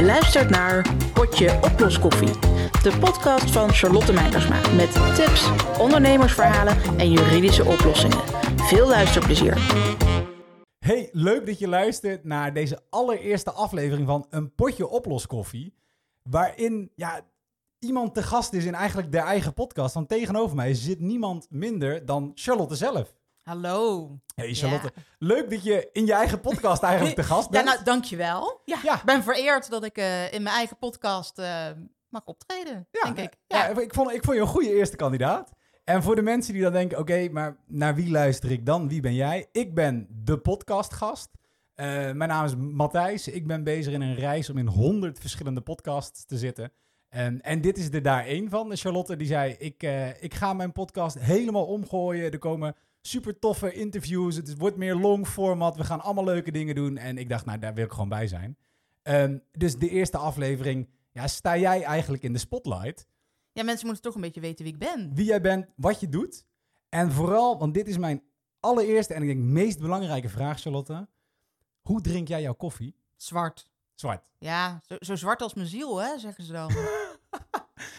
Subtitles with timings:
[0.00, 2.32] Je luistert naar Potje Oploskoffie,
[2.82, 8.18] de podcast van Charlotte Meijersma met tips, ondernemersverhalen en juridische oplossingen.
[8.56, 9.54] Veel luisterplezier.
[10.78, 15.74] Hey, leuk dat je luistert naar deze allereerste aflevering van Een Potje Oploskoffie.
[16.22, 17.20] Waarin ja,
[17.78, 19.94] iemand te gast is in eigenlijk de eigen podcast.
[19.94, 23.14] Want tegenover mij zit niemand minder dan Charlotte zelf.
[23.42, 24.08] Hallo.
[24.34, 27.64] Hey Charlotte, leuk dat je in je eigen podcast eigenlijk te gast Ja, bent.
[27.64, 28.60] nou, dankjewel.
[28.64, 28.94] Ja, Ja.
[28.96, 31.66] ik ben vereerd dat ik eh, in mijn eigen podcast eh,
[32.08, 33.32] mag optreden, denk ik.
[33.46, 33.80] Ja, Ja.
[33.80, 35.50] ik, vond, ik vond je een goede eerste kandidaat.
[35.84, 38.88] En voor de mensen die dan denken, oké, maar naar wie luister ik dan?
[38.88, 39.46] Wie ben jij?
[39.52, 41.28] Ik ben de podcastgast.
[41.74, 43.28] Eh, mijn naam is Matthijs.
[43.28, 46.72] Ik ben bezig in een reis om in honderd verschillende podcasts te zitten.
[47.08, 48.76] En, en dit is er daar één van.
[48.76, 49.82] Charlotte die zei, ik,
[50.20, 52.32] ik ga mijn podcast helemaal omgooien.
[52.32, 54.36] Er komen super toffe interviews.
[54.36, 55.76] Het wordt meer long format.
[55.76, 56.96] We gaan allemaal leuke dingen doen.
[56.96, 58.56] En ik dacht, nou, daar wil ik gewoon bij zijn.
[59.02, 63.06] Ehm, dus de eerste aflevering, ja, sta jij eigenlijk in de spotlight
[63.52, 65.14] ja, mensen moeten toch een beetje weten wie ik ben.
[65.14, 66.44] wie jij bent, wat je doet.
[66.88, 68.22] En vooral, want dit is mijn
[68.60, 71.08] allereerste en ik denk meest belangrijke vraag, Charlotte.
[71.82, 72.96] Hoe drink jij jouw koffie?
[73.16, 73.70] Zwart.
[73.94, 74.24] Zwart.
[74.38, 76.72] Ja, zo, zo zwart als mijn ziel, hè, zeggen ze dan.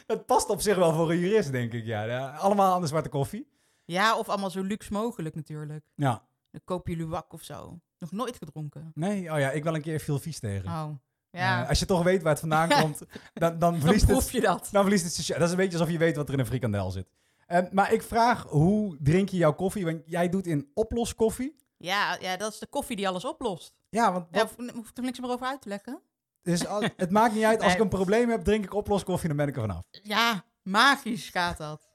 [0.05, 1.85] Dat past op zich wel voor een jurist, denk ik.
[1.85, 3.47] Ja, Ja, allemaal aan de zwarte koffie.
[3.91, 5.85] Ja, of allemaal zo luxe mogelijk natuurlijk.
[5.95, 6.23] Ja.
[6.51, 7.79] Dan koop je luwak of zo.
[7.99, 8.91] Nog nooit gedronken.
[8.93, 10.69] Nee, oh ja, ik wel een keer veel vies tegen.
[10.69, 10.89] Oh,
[11.31, 11.61] ja.
[11.63, 12.99] Eh, als je toch weet waar het vandaan komt,
[13.33, 14.31] dan, dan dan verliest proef het.
[14.31, 14.69] je dat.
[14.71, 15.27] Dan verliest het.
[15.37, 17.07] Dat is een beetje alsof je weet wat er in een frikandel zit.
[17.47, 19.85] Eh, maar ik vraag, hoe drink je jouw koffie?
[19.85, 21.55] Want jij doet in oploskoffie.
[21.77, 23.73] Ja, ja, dat is de koffie die alles oplost.
[23.89, 26.01] Ja, want Ja, wat, hoef ik er niks meer over uit te leggen.
[26.41, 27.57] dus al- het maakt niet uit.
[27.57, 27.75] Als Nee.
[27.75, 29.83] ik een probleem heb, drink ik oploskoffie, dan ben ik er vanaf.
[30.03, 31.89] Ja, magisch gaat dat.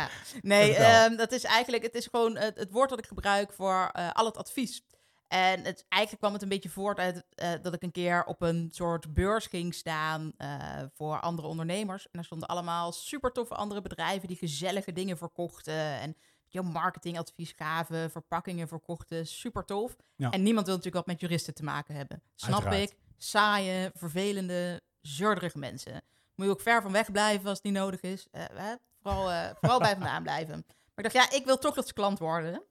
[0.00, 0.08] Ja.
[0.42, 0.90] Nee, Vertel.
[0.90, 4.10] ehm, dat is eigenlijk, het is gewoon het, het woord dat ik gebruik voor eh,
[4.12, 4.82] al het advies.
[5.28, 8.42] En het, eigenlijk kwam het een beetje voort uit eh, dat ik een keer op
[8.42, 12.10] een soort beurs ging staan eh, voor andere ondernemers.
[12.10, 16.00] En er stonden allemaal super toffe andere bedrijven die gezellige dingen verkochten.
[16.00, 16.16] En
[16.46, 19.26] jouw marketingadvies gaven, verpakkingen verkochten.
[19.26, 19.96] Super tof.
[20.16, 20.30] Ja.
[20.30, 22.22] En niemand wil natuurlijk wat met juristen te maken hebben.
[22.34, 22.90] Snap Uiteraard.
[22.90, 22.96] ik.
[23.16, 26.02] Saaie, vervelende, zeurderige mensen.
[26.34, 28.26] Moet je ook ver van weg blijven als het niet nodig is.
[28.30, 28.74] Eh, hè?
[29.02, 30.64] Vooral, eh, vooral bij vandaan blijven.
[30.66, 32.62] Maar ik dacht, ja, ik wil toch dat ze klant worden.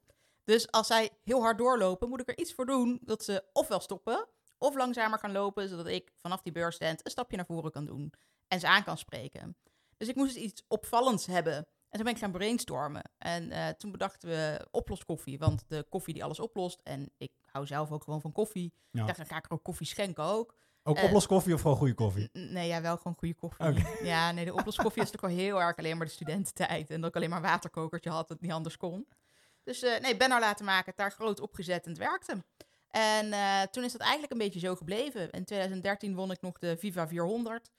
[0.44, 3.80] Dus als zij heel hard doorlopen, moet ik er iets voor doen dat ze ofwel
[3.80, 4.28] stoppen,
[4.58, 8.12] of langzamer gaan lopen, zodat ik vanaf die beursstand een stapje naar voren kan doen
[8.48, 9.56] en ze aan kan spreken.
[9.96, 11.54] Dus ik moest iets opvallends hebben.
[11.56, 11.64] En
[11.96, 13.10] toen ben ik gaan brainstormen.
[13.18, 16.80] En eh, toen bedachten we oploskoffie, want de koffie die alles oplost.
[16.82, 18.72] En ik hou zelf ook gewoon van koffie.
[18.90, 19.00] Ja.
[19.00, 20.54] Ik dacht, dan ga ik er ook koffie schenken ook.
[20.88, 22.28] Ook Eh, oploskoffie of gewoon goede koffie?
[22.32, 23.64] Nee, ja, wel gewoon goede koffie.
[24.02, 26.90] Ja, nee, de oploskoffie is natuurlijk al heel erg alleen maar de studententijd.
[26.90, 29.06] En dat ik alleen maar een waterkokertje had, dat het niet anders kon.
[29.62, 32.44] Dus eh, nee, ben er laten maken, het daar groot opgezet en het werkte.
[32.88, 35.30] En eh, toen is dat eigenlijk een beetje zo gebleven.
[35.30, 37.70] In 2013 won ik nog de Viva 400.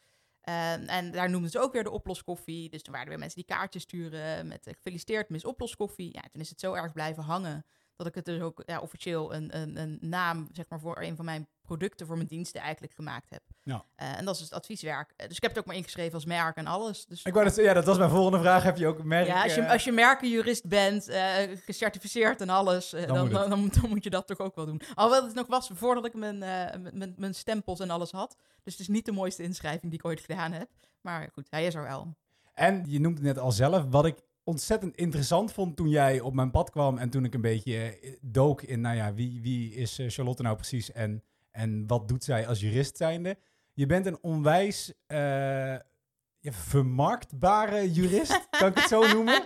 [0.41, 2.69] Eh, en daar noemden ze ook weer de oploskoffie.
[2.69, 6.13] Dus toen waren er weer mensen die kaartjes sturen met gefeliciteerd Miss Oploskoffie.
[6.13, 7.65] Ja, toen is het zo erg blijven hangen
[7.95, 11.15] dat ik het dus ook ja, officieel een, een, een naam zeg maar, voor een
[11.15, 13.41] van mijn producten, voor mijn diensten eigenlijk gemaakt heb.
[13.63, 13.85] Ja.
[13.95, 15.13] Eh, en dat is het advieswerk.
[15.15, 17.05] Eh, dus ik heb het ook maar ingeschreven als merk en alles.
[17.05, 18.63] Dus Ik wou zeggen, ja, dat was mijn volgende vraag.
[18.63, 19.27] Heb je ook merk?
[19.27, 21.03] ja, als je, eh, als je merkenjurist bent,
[21.65, 23.49] gecertificeerd en alles, Dan dan, moet dan, het.
[23.49, 24.81] dan, dan moet je dat toch ook wel doen.
[24.93, 28.35] Alhoewel het nog was voordat ik mijn, mijn- mijn, stempels en alles had.
[28.63, 30.69] Dus het is niet de mooiste inschrijving die ik ooit gedaan heb.
[31.01, 32.15] Maar goed, hij is er wel.
[32.53, 36.33] En je noemt het net al zelf, wat ik ontzettend interessant vond toen jij op
[36.33, 39.99] mijn pad kwam en toen ik een beetje dook in, nou ja, wie, wie is
[40.07, 43.37] Charlotte nou precies en, en wat doet zij als jurist zijnde?
[43.73, 45.75] Je bent een onwijs eh,
[46.41, 49.45] vermarktbare jurist, kan ik het zo noemen?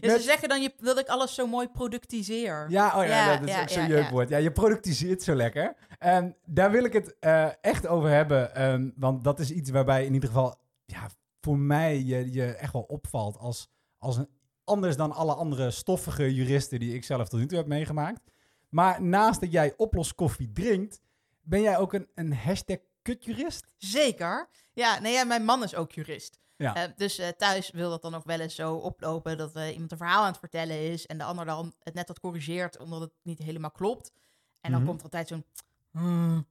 [0.00, 2.66] Ja, ze zeggen dan je, dat ik alles zo mooi productiseer.
[2.68, 4.28] Ja, oh ja, Ja, dat is ja, ook zo'n ja, jeukwoord.
[4.28, 4.36] Ja.
[4.36, 5.74] je productiseert zo lekker.
[5.98, 10.06] En daar wil ik het eh, echt over hebben, ehm, want dat is iets waarbij
[10.06, 10.54] in ieder geval,
[10.84, 11.08] ja,
[11.40, 14.28] voor mij je, je echt wel opvalt als, als een,
[14.64, 18.20] anders dan alle andere stoffige juristen die ik zelf tot nu toe heb meegemaakt.
[18.68, 21.00] Maar naast dat jij oploskoffie drinkt,
[21.42, 23.66] ben jij ook een, een hashtag kutjurist?
[23.76, 24.48] Zeker.
[24.72, 26.38] Ja, nee, ja, mijn man is ook jurist.
[26.56, 26.74] Ja.
[26.74, 29.90] Eh, dus eh, thuis wil dat dan nog wel eens zo oplopen dat eh, iemand
[29.92, 33.00] een verhaal aan het vertellen is en de ander dan het net wat corrigeert omdat
[33.00, 34.12] het niet helemaal klopt.
[34.60, 34.88] En dan Mhm.
[34.88, 35.44] komt er altijd zo'n
[35.90, 36.46] hmm,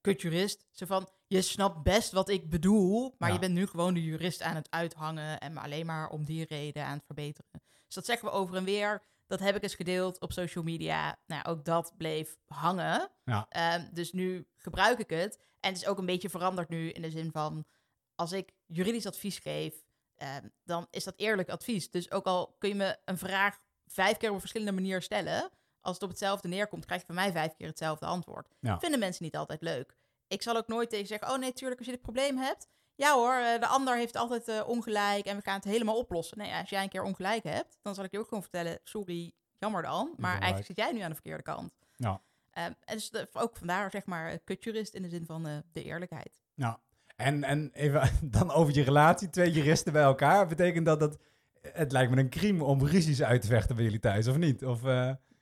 [0.00, 0.64] kutjurist.
[0.70, 3.34] Zo van, je snapt best wat ik bedoel, maar Ja.
[3.34, 6.84] je bent nu gewoon de jurist aan het uithangen en alleen maar om die reden
[6.84, 7.50] aan het verbeteren.
[7.86, 9.02] Dus dat zeggen we over en weer.
[9.30, 11.18] Dat heb ik eens gedeeld op social media.
[11.26, 13.10] Nou, ook dat bleef hangen.
[13.24, 13.46] Ja.
[13.48, 15.38] Ehm, dus nu gebruik ik het.
[15.60, 17.64] En het is ook een beetje veranderd nu in de zin van...
[18.14, 19.82] als ik juridisch advies geef,
[20.16, 21.90] ehm, dan is dat eerlijk advies.
[21.90, 25.50] Dus ook al kun je me een vraag vijf keer op een verschillende manier stellen...
[25.80, 28.48] als het op hetzelfde neerkomt, krijg je van mij vijf keer hetzelfde antwoord.
[28.60, 28.78] Ja.
[28.78, 29.96] Vinden mensen niet altijd leuk.
[30.26, 32.68] ik zal ook nooit tegen zeggen, oh nee, tuurlijk, als je dit probleem hebt.
[33.00, 36.38] Ja hoor, eh, de ander heeft altijd eh, ongelijk en we gaan het helemaal oplossen.
[36.38, 39.32] Nee, als jij een keer ongelijk hebt, dan zal ik je ook gewoon vertellen, sorry,
[39.58, 39.92] jammer dan.
[39.92, 40.40] Maar Ongelijk.
[40.40, 41.72] eigenlijk zit jij nu aan de verkeerde kant.
[41.96, 42.20] Ja.
[42.50, 45.42] Ehm, en dus de- ook vandaar, zeg maar, eh, kutjurist in de zin van
[45.72, 46.40] de eerlijkheid.
[46.54, 46.76] Nou,
[47.16, 50.46] en, en even dan over je relatie, twee juristen bij elkaar.
[50.46, 51.18] Betekent dat dat...
[51.60, 54.64] Het lijkt me een crime om ruzies uit te vechten bij jullie thuis, of niet?
[54.64, 54.82] Of,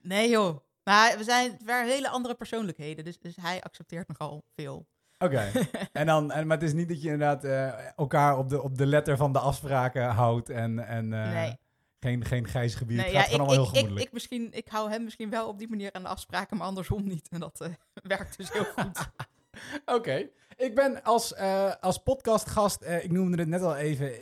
[0.00, 4.86] Nee joh, maar we zijn weer hele andere persoonlijkheden, dus, dus hij accepteert nogal veel.
[5.18, 5.50] Oké.
[5.92, 8.78] en dan, en, maar het is niet dat je inderdaad eh, elkaar op de, op
[8.78, 11.58] de letter van de afspraken houdt en, en eh, Nee.
[12.00, 12.96] geen, geen grijs gebied.
[12.96, 15.30] Nee, het ja, gaat ik, allemaal ik, heel ik, ik, misschien, ik hou hem misschien
[15.30, 17.28] wel op die manier aan de afspraken, maar andersom niet.
[17.28, 17.68] En dat eh,
[18.16, 19.10] werkt dus heel goed.
[19.96, 20.28] Oké.
[20.56, 21.36] Ik ben als,
[21.80, 24.12] als podcastgast, ik noemde het net al even,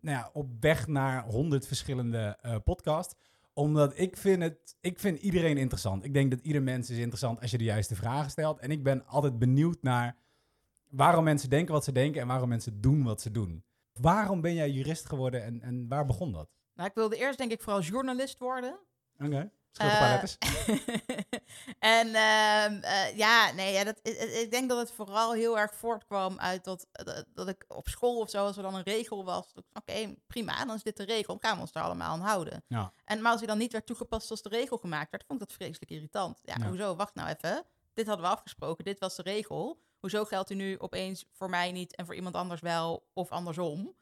[0.00, 3.14] nou ja, op weg naar honderd verschillende podcasts.
[3.52, 6.04] Omdat ik vind, het, ik vind iedereen interessant.
[6.04, 8.58] Ik denk dat ieder mens is interessant als je de juiste vragen stelt.
[8.58, 10.16] En ik ben altijd benieuwd naar
[10.90, 13.64] waarom mensen denken wat ze denken en waarom mensen doen wat ze doen.
[13.92, 16.48] Waarom ben jij jurist geworden en, en waar begon dat?
[16.74, 18.78] nou, ik wilde eerst denk ik vooral journalist worden.
[19.18, 19.50] Oké.
[19.72, 20.48] Een paar Eh,
[22.00, 25.74] en ehm, eh, ja, nee, ja, dat, ik, ik denk dat het vooral heel erg
[25.74, 29.24] voortkwam uit dat, dat, dat ik op school of zo, als er dan een regel
[29.24, 32.64] was, oké, prima, dan is dit de regel, gaan we ons daar allemaal aan houden.
[32.68, 32.92] Ja.
[33.04, 35.48] En, maar als die dan niet werd toegepast als de regel gemaakt werd, vond ik
[35.48, 36.38] dat vreselijk irritant.
[36.42, 36.66] Ja, Ja.
[36.68, 36.96] hoezo?
[36.96, 37.64] Wacht nou even.
[37.94, 39.80] Dit hadden we afgesproken, dit was de regel.
[40.00, 43.94] Hoezo geldt die nu opeens voor mij niet en voor iemand anders wel, of andersom?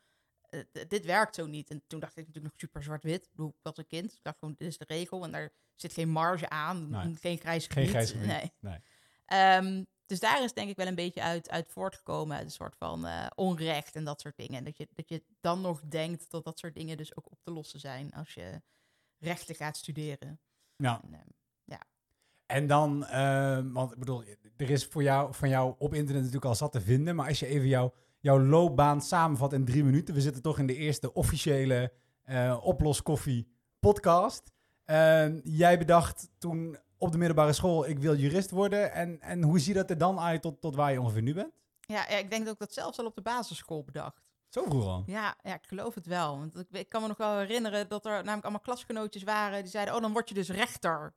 [0.42, 1.70] Eh, dit werkt zo niet.
[1.70, 3.28] En toen dacht ik natuurlijk nog super zwart-wit.
[3.36, 4.12] Ik was een kind.
[4.12, 5.24] Ik dacht gewoon, dit is de regel.
[5.24, 6.88] En daar zit geen marge aan.
[6.90, 7.16] Nee.
[7.16, 7.90] Geen grijs Geen gebied.
[7.90, 8.26] grijs gebied.
[8.26, 8.52] Nee.
[8.60, 8.78] Nee.
[9.24, 12.36] Ehm, dus daar is denk ik wel een beetje uit, uit voortgekomen.
[12.36, 14.64] Uit een soort van eh, onrecht en dat soort dingen.
[14.64, 17.50] Dat je, dat je dan nog denkt dat dat soort dingen dus ook op te
[17.50, 18.62] lossen zijn als je
[19.18, 20.40] rechten gaat studeren.
[20.76, 21.00] Ja.
[21.02, 21.26] En, ehm,
[22.48, 24.22] En dan, eh, want ik bedoel,
[24.56, 27.16] er is voor jou, van jou op internet natuurlijk al zat te vinden.
[27.16, 27.90] Maar als je even jou,
[28.20, 30.14] jouw loopbaan samenvat in drie minuten.
[30.14, 31.92] We zitten toch in de eerste officiële
[32.24, 33.48] eh oploskoffie
[33.80, 34.52] podcast.
[34.84, 38.92] Eh, jij bedacht toen op de middelbare school, ik wil jurist worden.
[38.92, 41.52] En, en hoe ziet dat er dan uit tot, tot waar je ongeveer nu bent?
[41.80, 44.22] ja, ja, ik denk dat ik dat zelfs al op de basisschool bedacht.
[44.48, 45.02] Zo vroeg al.
[45.06, 46.38] Ja, ja, ik geloof het wel.
[46.38, 49.70] Want ik, ik kan me nog wel herinneren dat er namelijk allemaal klasgenootjes waren die
[49.70, 51.14] zeiden: Oh, dan word je dus rechter.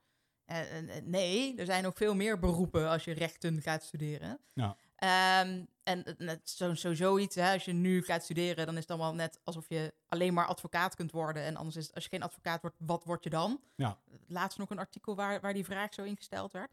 [1.04, 4.40] Nee, er zijn nog veel meer beroepen als je rechten gaat studeren.
[4.54, 4.78] Ja.
[4.96, 8.88] Ehm, en net zo, zo zoiets, hè, als je nu gaat studeren, dan is het
[8.88, 11.44] dan wel net alsof je alleen maar advocaat kunt worden.
[11.44, 13.62] En anders is het, als je geen advocaat wordt, wat word je dan?
[13.76, 13.98] Ja.
[14.28, 16.72] Laatst nog een artikel waar, waar die vraag zo ingesteld werd.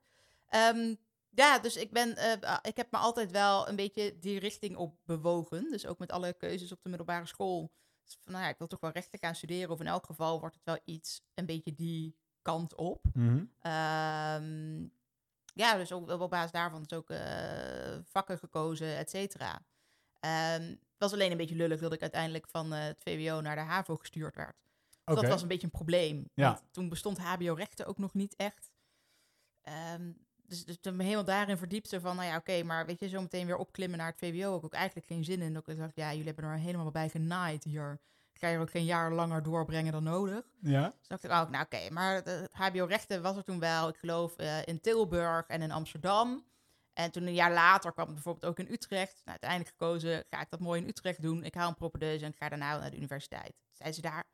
[0.49, 0.95] Ehm,
[1.31, 4.97] ja, dus ik, ben, eh, ik heb me altijd wel een beetje die richting op
[5.05, 5.71] bewogen.
[5.71, 7.73] Dus ook met alle keuzes op de middelbare school.
[8.05, 9.71] Dus van, nou ja, ik wil toch wel rechten gaan studeren.
[9.71, 12.17] Of in elk geval wordt het wel iets een beetje die
[12.49, 13.05] kant op.
[13.13, 13.45] Mhm.
[13.61, 14.87] Ehm,
[15.55, 19.63] ja, dus ook op basis daarvan is ook eh, vakken gekozen, et cetera.
[20.21, 23.57] Ehm, het was alleen een beetje lullig dat ik uiteindelijk van eh, het VWO naar
[23.57, 24.57] de HAVO gestuurd werd.
[25.05, 26.31] Dus dat was een beetje een probleem.
[26.35, 26.47] Ja.
[26.47, 28.71] Want toen bestond HBO-rechten ook nog niet echt.
[29.63, 30.13] Ehm,
[30.43, 33.21] dus, dus toen me helemaal daarin verdiepte van, nou ja, oké, maar weet je, zo
[33.21, 35.53] meteen weer opklimmen naar het VWO, ik ook eigenlijk geen zin in.
[35.53, 38.01] Dat ik dacht, ja, jullie hebben er helemaal bij genaaid hier.
[38.39, 40.45] Ga je ook geen jaar langer doorbrengen dan nodig.
[40.61, 40.95] Ja.
[40.99, 44.37] Dus dacht ik ook, nou oké, maar de- HBO-rechten was er toen wel, ik geloof,
[44.37, 46.45] eh, in Tilburg en in Amsterdam.
[46.93, 49.15] En toen een jaar later kwam het bijvoorbeeld ook in Utrecht.
[49.15, 51.45] Nou, uiteindelijk gekozen, ga ik dat mooi in Utrecht doen.
[51.45, 53.55] Ik haal een propedeuse en ga daarna naar de universiteit.
[53.73, 54.25] Zeiden ze daar,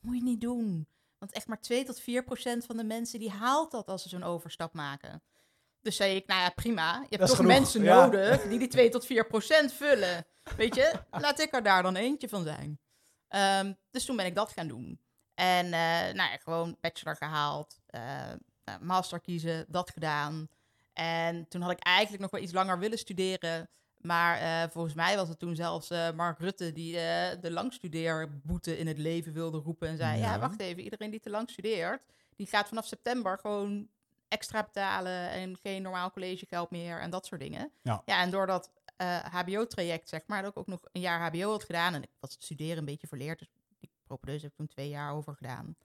[0.00, 0.88] moet je niet doen.
[1.18, 4.08] Want echt maar 2 tot 4 procent van de mensen die haalt dat als ze
[4.08, 5.22] zo'n overstap maken.
[5.80, 6.92] Dus zei ik, nou ja, prima.
[6.92, 8.04] Je hebt toch genoeg, mensen ja.
[8.04, 10.26] nodig die die 2 tot 4 procent vullen.
[10.56, 12.80] Weet je, laat ik er daar dan eentje van zijn.
[13.32, 15.00] Ehm, dus toen ben ik dat gaan doen.
[15.34, 18.02] En eh, nou ja, gewoon bachelor gehaald, eh,
[18.64, 20.48] nou, master kiezen, dat gedaan.
[20.92, 23.68] En toen had ik eigenlijk nog wel iets langer willen studeren.
[24.02, 28.78] Maar eh, volgens mij was het toen zelfs eh, Mark Rutte die eh, de langstudeerboete
[28.78, 29.88] in het leven wilde roepen.
[29.88, 30.32] En zei, ja.
[30.32, 30.38] Ja.
[30.38, 33.88] wacht even, iedereen die te lang studeert, die gaat vanaf september gewoon
[34.28, 37.70] extra betalen en geen normaal collegegeld meer en dat soort dingen.
[37.82, 38.02] Ja.
[38.04, 38.46] ja en door
[39.02, 42.02] dat eh, HBO-traject, zeg maar, dat ik ook nog een jaar HBO had gedaan en
[42.02, 45.12] ik was het studeren een beetje verleerd, dus die propedeuse heb ik toen twee jaar
[45.12, 45.76] over gedaan.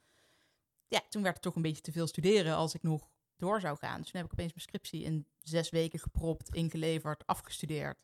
[0.88, 3.78] Ja, toen werd het toch een beetje te veel studeren als ik nog door zou
[3.78, 4.02] gaan.
[4.02, 7.98] Dus toen heb ik opeens mijn scriptie in zes weken gepropt, ingeleverd, afgestudeerd.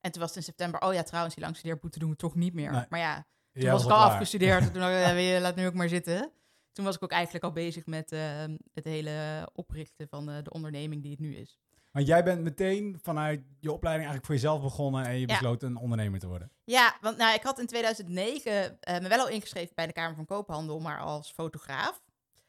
[0.00, 2.54] En toen was het in september, oh ja, trouwens, die langstudeerboete doen we toch niet
[2.54, 2.70] meer.
[2.72, 2.86] Nee.
[2.88, 4.10] Maar ja, toen was ik al klaar.
[4.10, 4.60] afgestudeerd.
[4.60, 6.32] en toen dacht ik, laat nu ook maar zitten.
[6.72, 10.50] Toen was ik ook eigenlijk al bezig met eh, het hele oprichten van eh, de
[10.50, 11.58] onderneming die het nu is.
[11.90, 15.26] Want jij bent meteen vanuit je opleiding eigenlijk voor jezelf begonnen en je Ja.
[15.26, 16.50] besloot een ondernemer te worden.
[16.64, 20.14] Ja, want nou, ik had in 2009 eh, me wel al ingeschreven bij de Kamer
[20.16, 22.00] van Koophandel, maar als fotograaf.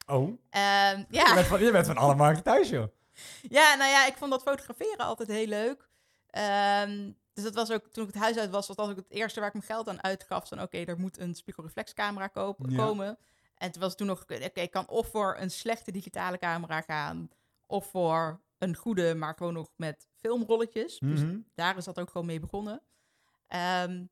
[0.07, 1.33] Oh, Ehm, je, ja.
[1.33, 2.87] bent van, je bent van alle markten thuis, joh.
[3.41, 5.89] ja, nou ja, ik vond dat fotograferen altijd heel leuk.
[6.29, 9.09] Ehm, dus dat was ook, toen ik het huis uit was, was dat ook het
[9.09, 10.47] eerste waar ik mijn geld aan uitgaf.
[10.47, 12.77] Van oké, er moet een spiegelreflexcamera kopen, Ja.
[12.85, 13.17] komen.
[13.57, 16.81] En toen was het toen nog, oké, ik kan of voor een slechte digitale camera
[16.81, 17.29] gaan,
[17.65, 20.99] of voor een goede, maar gewoon nog met filmrolletjes.
[20.99, 21.39] Dus Mhm.
[21.55, 22.81] daar is dat ook gewoon mee begonnen.
[23.47, 24.05] Ehm,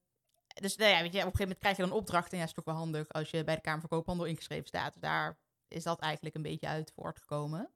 [0.62, 2.32] dus nou ja, weet je, op een gegeven moment krijg je dan opdrachten.
[2.32, 4.94] En ja, is toch wel handig als je bij de Kamer van Koophandel ingeschreven staat.
[4.94, 5.38] Dus daar
[5.68, 7.70] is dat eigenlijk een beetje uit voortgekomen.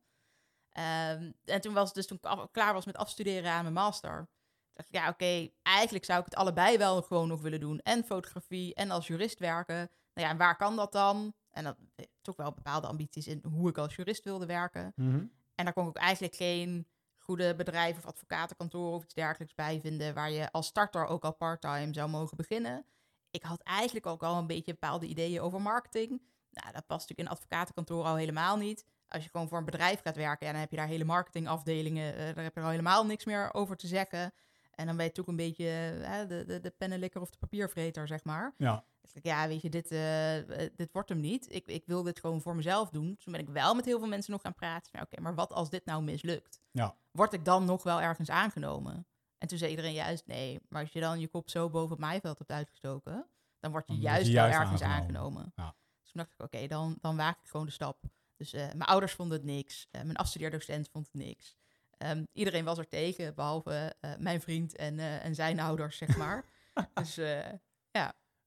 [0.70, 3.74] Ehm, en toen was het dus toen ik af- klaar was met afstuderen aan mijn
[3.74, 4.28] master.
[4.74, 7.80] dacht ik, ja, oké, eigenlijk zou ik het allebei wel gewoon nog willen doen.
[7.80, 9.76] En fotografie en als jurist werken.
[10.14, 11.34] Nou ja, en waar kan dat dan?
[11.52, 14.94] En dat eh, toch wel bepaalde ambities in hoe ik als jurist wilde werken.
[14.96, 15.26] Mhm.
[15.56, 19.80] En daar kon ik ook eigenlijk geen goede bedrijf of advocatenkantoor of iets dergelijks bij
[19.82, 20.14] vinden.
[20.14, 22.86] Waar je als starter ook al part-time zou mogen beginnen.
[23.32, 26.10] Ik had eigenlijk ook al een beetje bepaalde ideeën over marketing.
[26.50, 28.86] Nou, dat past natuurlijk in advocatenkantoor al helemaal niet.
[29.08, 32.16] Als je gewoon voor een bedrijf gaat werken, ja, dan heb je daar hele marketingafdelingen.
[32.16, 34.34] eh, daar heb je al helemaal niks meer over te zeggen.
[34.72, 38.08] En dan ben je toch een beetje eh, de, de, de pennenlikker of de papiervreter,
[38.08, 38.54] zeg maar.
[38.58, 38.86] Ja.
[39.22, 41.54] Ja, weet je, dit, eh, eh, dit wordt hem niet.
[41.54, 43.18] Ik, ik wil dit gewoon voor mezelf doen.
[43.18, 45.02] Toen ben ik wel met heel veel mensen nog gaan praten.
[45.02, 46.62] Oké, maar wat als dit nou mislukt?
[46.72, 46.96] Ja.
[47.12, 49.08] Word ik dan nog wel ergens aangenomen?
[49.38, 50.60] En toen zei iedereen juist nee.
[50.70, 53.28] Maar als je dan je kop zo boven het maaiveld hebt uitgestoken,
[53.60, 55.02] dan word je Dan word je juist, wel ergens aangenomen.
[55.02, 55.52] aangenomen.
[55.56, 55.76] Ja.
[56.02, 58.04] Dus toen dacht ik, oké, dan, dan waag ik gewoon de stap.
[58.38, 59.88] Dus eh, mijn ouders vonden het niks.
[59.92, 61.56] Eh, mijn afstudeerdocent vond het niks.
[61.98, 66.46] Ehm, iedereen was er tegen, behalve eh, mijn vriend en, en zijn ouders, zeg maar.
[66.94, 67.40] dus eh,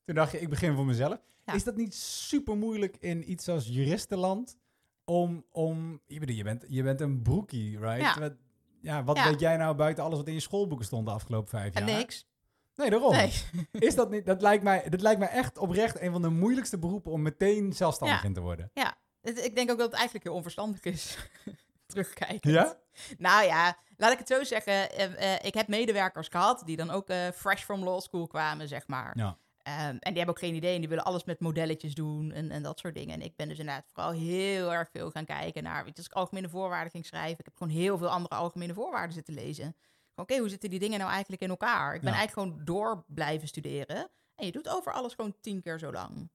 [0.06, 1.18] Toen dacht je, ik begin voor mezelf.
[1.44, 1.52] Ja.
[1.52, 4.56] Is dat niet super moeilijk in iets als juristenland?
[5.04, 8.00] Om, om je, bedoel, je, bent, je bent een broekie, right?
[8.00, 8.18] Ja.
[8.20, 8.32] Wat,
[8.80, 9.28] ja, wat Ja.
[9.28, 11.96] weet jij nou buiten alles wat in je schoolboeken stond de afgelopen vijf en jaar?
[11.98, 12.26] niks.
[12.74, 13.12] Nee, daarom.
[13.12, 13.32] Nee.
[13.88, 14.26] Is dat niet?
[14.26, 17.72] Dat lijkt, mij, dat lijkt mij echt oprecht een van de moeilijkste beroepen om meteen
[17.72, 18.26] zelfstandig Ja.
[18.28, 18.70] in te worden.
[19.22, 21.16] Het- Ik denk ook dat het eigenlijk heel onverstandig is.
[21.86, 22.54] Terugkijkend.
[22.54, 22.76] Ja?
[23.18, 24.90] Nou ja, laat ik het zo zeggen.
[24.92, 28.68] eh, eh, ik heb medewerkers gehad die dan ook eh, fresh from law school kwamen,
[28.68, 29.18] zeg maar.
[29.18, 29.38] Ja.
[29.66, 32.50] Ehm, en die hebben ook geen idee en die willen alles met modelletjes doen en,
[32.50, 33.14] en dat soort dingen.
[33.14, 36.06] En ik ben dus inderdaad vooral heel erg veel gaan kijken naar, weet je, als
[36.06, 39.76] ik algemene voorwaarden ging schrijven, ik heb gewoon heel veel andere algemene voorwaarden zitten lezen.
[40.14, 41.94] Oké, hoe zitten die dingen nou eigenlijk in elkaar?
[41.94, 42.16] Ik ben Ja.
[42.18, 44.08] eigenlijk gewoon door blijven studeren.
[44.34, 46.30] En je doet over alles gewoon tien keer zo lang.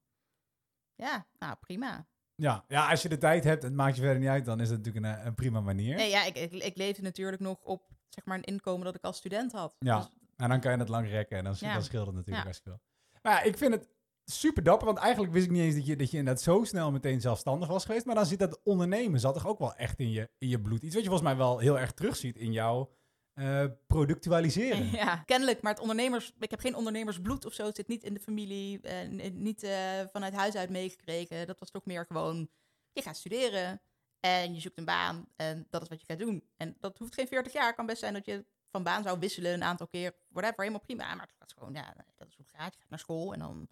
[0.96, 2.06] Ja, nou prima.
[2.36, 2.64] Ja.
[2.68, 4.78] ja, als je de tijd hebt, het maakt je verder niet uit, dan is het
[4.86, 5.96] natuurlijk een, een prima manier.
[5.96, 9.04] Nee, ja, ik, ik, ik leefde natuurlijk nog op zeg maar, een inkomen dat ik
[9.04, 9.76] als student had.
[9.80, 9.98] Ja.
[9.98, 10.08] Dus
[10.38, 11.74] En dan kan je het lang rekken en dan, Ja.
[11.74, 12.50] dan scheelt het natuurlijk Ja.
[12.50, 12.80] best veel.
[13.22, 13.90] Maar ja, ik vind het
[14.26, 16.92] super dapper, want eigenlijk wist ik niet eens dat je, dat je inderdaad zo snel
[16.92, 18.06] meteen zelfstandig was geweest.
[18.06, 20.84] Maar dan zit dat ondernemen, zat toch ook wel echt in je, in je bloed.
[20.84, 22.92] Iets wat je volgens mij wel heel erg terugziet in jouw
[23.34, 24.90] eh, productualiseren.
[25.02, 25.62] Ja, kennelijk.
[25.62, 27.66] Maar het ondernemers, ik heb geen ondernemersbloed of zo.
[27.66, 31.48] Het zit niet in de familie, eh, niet eh, vanuit huis uit meegekregen.
[31.48, 32.50] Dat was toch meer gewoon,
[32.92, 33.82] je gaat studeren
[34.20, 36.44] en je zoekt een baan en dat is wat je gaat doen.
[36.58, 37.76] En dat hoeft geen 40 jaar.
[37.76, 40.14] Kan best zijn dat je van baan zou wisselen een aantal keer.
[40.28, 41.16] Whatever, helemaal prima.
[41.16, 42.74] Maar het gaat gewoon, ja, dat is hoe het gaat.
[42.74, 43.68] Je gaat naar school en dan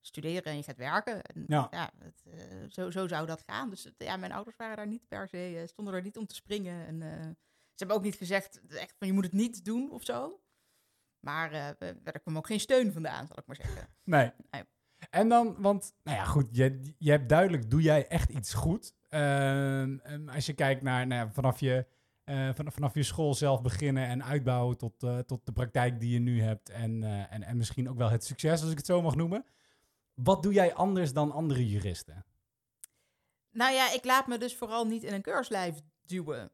[0.00, 1.22] studeren en je gaat werken.
[1.22, 1.90] En, Ja.
[1.98, 3.70] het, eh, zo, zo zou dat gaan.
[3.70, 6.26] Dus het- ja, mijn ouders waren daar niet per se, eh, stonden er niet om
[6.26, 6.86] te springen.
[6.86, 10.04] En eh, ze hebben ook niet gezegd echt van je moet het niet doen of
[10.04, 10.40] zo.
[11.20, 13.88] Maar we- er kwam ook geen steun vandaan, zal ik maar zeggen.
[14.04, 14.32] Nee.
[14.50, 14.62] Nee.
[15.10, 18.94] En dan, want, nou ja, goed, je, je hebt duidelijk, doe jij echt iets goed.
[19.08, 19.98] Ehm,
[20.28, 21.86] als je kijkt naar, nou ja, vanaf je,
[22.24, 26.12] eh, van, vanaf je school zelf beginnen en uitbouwen tot, eh, tot de praktijk die
[26.12, 26.68] je nu hebt.
[26.68, 29.44] En, eh, en, en misschien ook wel het succes, als ik het zo mag noemen.
[30.14, 32.24] Wat doe jij anders dan andere juristen?
[33.50, 36.50] Nou ja, ik laat me dus vooral niet in een keurslijf duwen.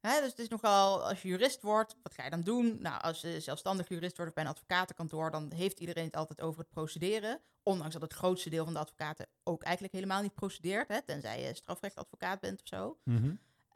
[0.00, 2.76] Hè, dus het is nogal, als je jurist wordt, wat ga je dan doen?
[2.80, 6.40] Nou, als je zelfstandig jurist wordt of bij een advocatenkantoor, dan heeft iedereen het altijd
[6.40, 7.40] over het procederen.
[7.62, 11.42] Ondanks dat het grootste deel van de advocaten ook eigenlijk helemaal niet procedeert, hè, tenzij
[11.42, 12.98] je strafrechtadvocaat bent of zo.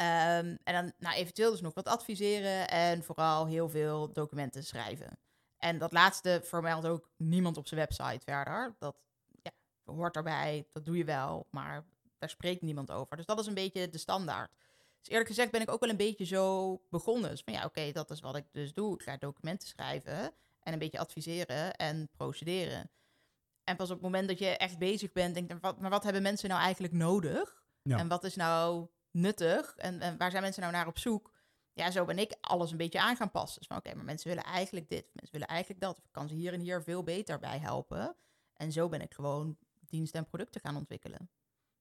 [0.00, 5.18] Ehm, en dan nou, eventueel dus nog wat adviseren en vooral heel veel documenten schrijven.
[5.58, 8.76] En dat laatste vermeldt ook niemand op zijn website verder.
[8.78, 8.96] Dat
[9.42, 9.50] ja,
[9.84, 11.84] hoort erbij, dat doe je wel, maar
[12.18, 13.16] daar spreekt niemand over.
[13.16, 14.50] Dus dat is een beetje de standaard.
[14.98, 17.30] Dus eerlijk gezegd ben ik ook wel een beetje zo begonnen.
[17.30, 18.94] Dus van ja, oké, dat is wat ik dus doe.
[18.94, 22.90] Ik ga documenten schrijven en een beetje adviseren en procederen.
[23.64, 26.22] En pas op het moment dat je echt bezig bent, denk wat, maar wat hebben
[26.22, 27.62] mensen nou eigenlijk nodig?
[27.82, 27.98] Ja.
[27.98, 29.74] En wat is nou nuttig?
[29.76, 31.32] En, en waar zijn mensen nou naar op zoek?
[31.72, 33.58] Ja, zo ben ik alles een beetje aan gaan passen.
[33.58, 35.98] Dus van oké, maar mensen willen eigenlijk dit, mensen willen eigenlijk dat.
[35.98, 38.16] Of ik kan ze hier en hier veel beter bij helpen.
[38.52, 41.30] En zo ben ik gewoon diensten en producten gaan ontwikkelen.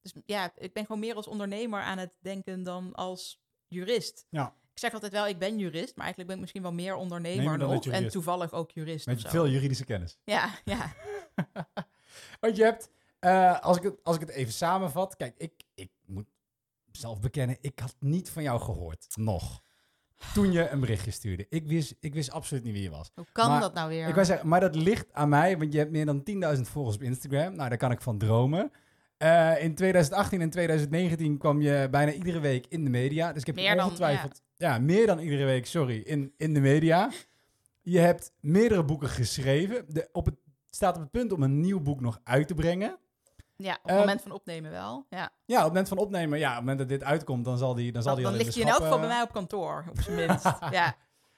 [0.01, 4.25] Dus ja, ik ben gewoon meer als ondernemer aan het denken dan als jurist.
[4.29, 4.55] Ja.
[4.74, 7.57] Ik zeg altijd wel, ik ben jurist, maar eigenlijk ben ik misschien wel meer ondernemer
[7.57, 7.86] nog.
[7.86, 9.05] En toevallig ook jurist.
[9.05, 10.17] Met veel juridische kennis.
[10.24, 10.93] Ja, ja.
[12.39, 15.15] Want je hebt, eh, als, ik het, als ik het even samenvat.
[15.15, 15.91] Kijk, ik, ik
[17.00, 19.08] zelf bekennen, ik had niet van jou gehoord.
[19.15, 19.62] Nog.
[20.34, 21.46] toen je een berichtje stuurde.
[21.50, 23.12] Ik wist, ik wist absoluut niet wie je was.
[23.15, 24.08] Hoe kan Maar dat nou weer?
[24.08, 26.24] Ik wou zeggen, maar dat ligt aan mij, want je hebt meer dan
[26.56, 27.56] 10.000 volgers op Instagram.
[27.56, 28.72] Nou, daar kan ik van dromen.
[29.18, 33.32] Eh, in 2018 en 2019 kwam je bijna iedere week in de media.
[33.32, 34.41] Dus ik heb je Meer dan, ongetwijfeld...
[34.58, 34.79] ja.
[34.79, 37.12] meer dan iedere week, sorry, in, in de media.
[37.82, 39.86] Je hebt meerdere boeken geschreven.
[39.88, 40.36] De, op het,
[40.70, 42.98] staat op het punt om een nieuw boek nog uit te brengen.
[43.63, 45.06] Ja, op het Eh, moment van opnemen wel.
[45.10, 45.32] Ja.
[45.46, 47.74] Ja, op het moment van opnemen, ja, op het moment dat dit uitkomt, dan zal
[47.74, 49.86] die, dan zal Dan, die dan ligt de in elk geval bij mij op kantoor,
[49.89, 50.44] op zijn minst.
[50.72, 50.96] ja.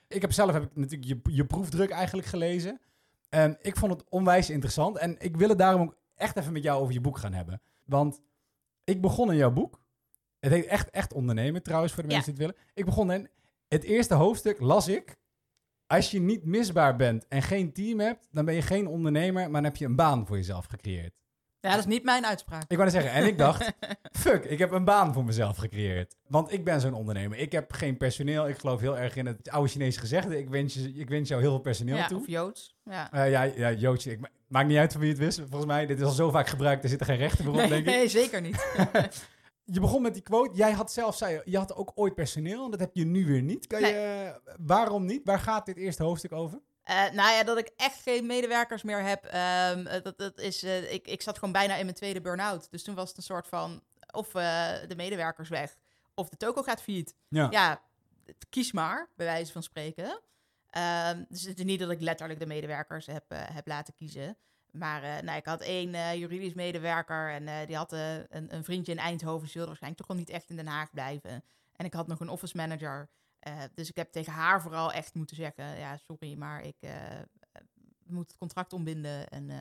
[0.07, 2.81] Ik heb zelf heb ik natuurlijk je, je proefdruk eigenlijk gelezen.
[3.29, 4.97] En ik vond het onwijs interessant.
[4.97, 7.61] En ik wil het daarom ook echt even met jou over je boek gaan hebben.
[7.85, 8.21] Want
[8.83, 9.79] ik begon in jouw boek.
[10.39, 12.15] Het heet echt, echt ondernemen trouwens, voor de Ja.
[12.15, 12.69] mensen die het willen.
[12.73, 13.29] Ik begon in
[13.67, 15.19] het eerste hoofdstuk, las ik.
[15.87, 19.61] Als je niet misbaar bent en geen team hebt, dan ben je geen ondernemer, maar
[19.61, 21.19] dan heb je een baan voor jezelf gecreëerd.
[21.61, 22.61] Ja, dat is niet mijn uitspraak.
[22.67, 23.71] Ik wou net zeggen, en ik dacht,
[24.11, 26.15] fuck, ik heb een baan voor mezelf gecreëerd.
[26.27, 27.37] Want ik ben zo'n ondernemer.
[27.37, 28.47] Ik heb geen personeel.
[28.47, 30.37] Ik geloof heel erg in het oude Chinese gezegde.
[30.37, 32.19] Ik wens, je, ik wens jou heel veel personeel ja, toe.
[32.19, 32.75] of Joods.
[32.83, 33.11] Ja.
[33.11, 35.37] Eh, ja, ja, Jootje, ik, ma- maakt niet uit van wie het wist.
[35.39, 37.59] Volgens mij, dit is al zo vaak gebruikt, er zit er geen rechten meer op,
[37.59, 37.93] Nee, denk ik.
[37.93, 38.65] nee, zeker niet.
[39.63, 40.57] Je begon met die quote.
[40.57, 42.65] Jij had zelf, zei je, je had ook ooit personeel.
[42.65, 43.67] En dat heb je nu weer niet.
[43.67, 45.21] Kan je, waarom niet?
[45.23, 46.59] Waar gaat dit eerste hoofdstuk over?
[46.83, 49.25] Eh, nou ja, dat ik echt geen medewerkers meer heb.
[49.25, 52.71] ehm, eh, dat, dat is, eh, ik, ik zat gewoon bijna in mijn tweede burn-out.
[52.71, 55.77] Dus toen was het een soort van, of de medewerkers weg,
[56.13, 57.15] of de toko gaat failliet.
[57.27, 57.47] Ja.
[57.51, 57.81] Ja,
[58.49, 60.21] kies maar, bij wijze van spreken.
[60.69, 64.37] Ehm, dus het is niet dat ik letterlijk de medewerkers heb, heb laten kiezen.
[64.71, 69.47] Maar nou, ik had één juridisch medewerker en die had een, een vriendje in Eindhoven.
[69.47, 71.43] Ze wilde waarschijnlijk toch wel niet echt in Den Haag blijven.
[71.75, 73.09] En ik had nog een office manager.
[73.41, 76.93] Eh, dus ik heb tegen haar vooral echt moeten zeggen: Ja, sorry, maar ik eh,
[78.05, 79.27] moet het contract ontbinden.
[79.27, 79.57] En eh,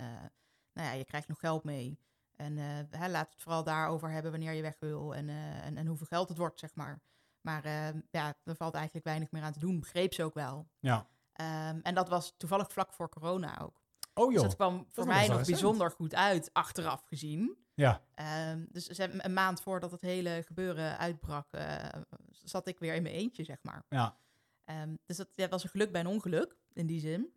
[0.72, 1.99] nou ja, je krijgt nog geld mee.
[2.40, 5.76] En eh, hè, we het vooral daarover hebben wanneer je weg wil en, eh, en,
[5.76, 7.00] en hoeveel geld het wordt, zeg maar.
[7.40, 9.80] Maar eh, ja, er valt eigenlijk weinig meer aan te doen.
[9.80, 10.68] Begreep ze ook wel.
[10.78, 11.06] Ja.
[11.32, 13.83] Ehm, en dat was toevallig vlak voor corona ook.
[14.14, 14.42] Oh Dus joh.
[14.42, 15.46] dat kwam voor mij nog recent.
[15.46, 17.57] bijzonder goed uit, achteraf gezien.
[17.81, 18.03] Ja.
[18.14, 21.88] Ehm, dus een maand voordat het hele gebeuren uitbrak, eh,
[22.31, 23.85] zat ik weer in mijn eentje, zeg maar.
[23.88, 24.16] Ja.
[24.64, 27.33] Ehm, dus dat ja, was een geluk bij een ongeluk, in die zin.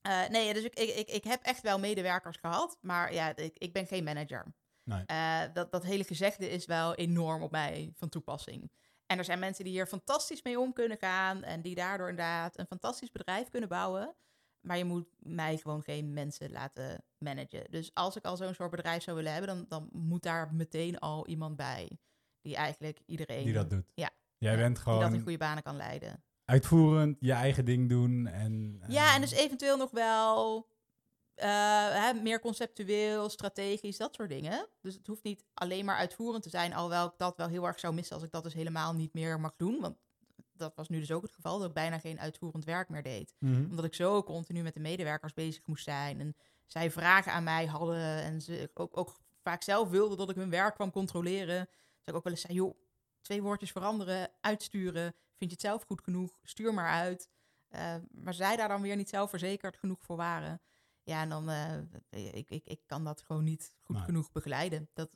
[0.00, 3.58] Eh, nee, dus ik, ik, ik, ik heb echt wel medewerkers gehad, maar ja, ik,
[3.58, 4.54] ik ben geen manager.
[4.82, 5.04] Nee.
[5.06, 8.70] Eh, dat, dat hele gezegde is wel enorm op mij van toepassing.
[9.06, 12.58] En er zijn mensen die hier fantastisch mee om kunnen gaan en die daardoor inderdaad
[12.58, 14.14] een fantastisch bedrijf kunnen bouwen.
[14.68, 17.64] Maar je moet mij gewoon geen mensen laten managen.
[17.70, 20.98] Dus als ik al zo'n soort bedrijf zou willen hebben, dan, dan moet daar meteen
[20.98, 21.98] al iemand bij
[22.40, 23.92] die eigenlijk iedereen Die dat doet.
[23.94, 24.10] Ja.
[24.38, 26.24] Jij Ja, bent die dat in gewoon goede banen kan leiden.
[26.44, 28.26] uitvoerend, je eigen ding doen.
[28.26, 30.68] En, Ja, en eh, dus eventueel nog wel
[31.34, 31.48] eh,
[31.92, 34.68] hè, meer conceptueel, strategisch, dat soort dingen.
[34.80, 37.78] Dus het hoeft niet alleen maar uitvoerend te zijn, alhoewel ik dat wel heel erg
[37.80, 39.80] zou missen als ik dat dus helemaal niet meer mag doen.
[39.80, 39.96] Want
[40.58, 43.34] dat was nu dus ook het geval, dat ik bijna geen uitvoerend werk meer deed.
[43.38, 43.64] mhm.
[43.70, 46.20] Omdat ik zo continu met de medewerkers bezig moest zijn.
[46.20, 50.36] En zij vragen aan mij hadden en ze ook, ook vaak zelf wilden dat ik
[50.36, 51.64] hun werk kwam controleren.
[51.70, 52.74] Dus ik ook wel eens zei, joh,
[53.20, 55.14] twee woordjes veranderen, uitsturen.
[55.36, 56.38] Vind je het zelf goed genoeg?
[56.42, 57.28] Stuur maar uit.
[57.68, 60.60] Eh, maar zij daar dan weer niet zelfverzekerd genoeg voor waren.
[61.02, 61.78] Ja, en dan, eh,
[62.34, 64.04] ik, ik, ik kan dat gewoon niet goed Nee.
[64.04, 64.88] genoeg begeleiden.
[64.92, 65.10] Dat,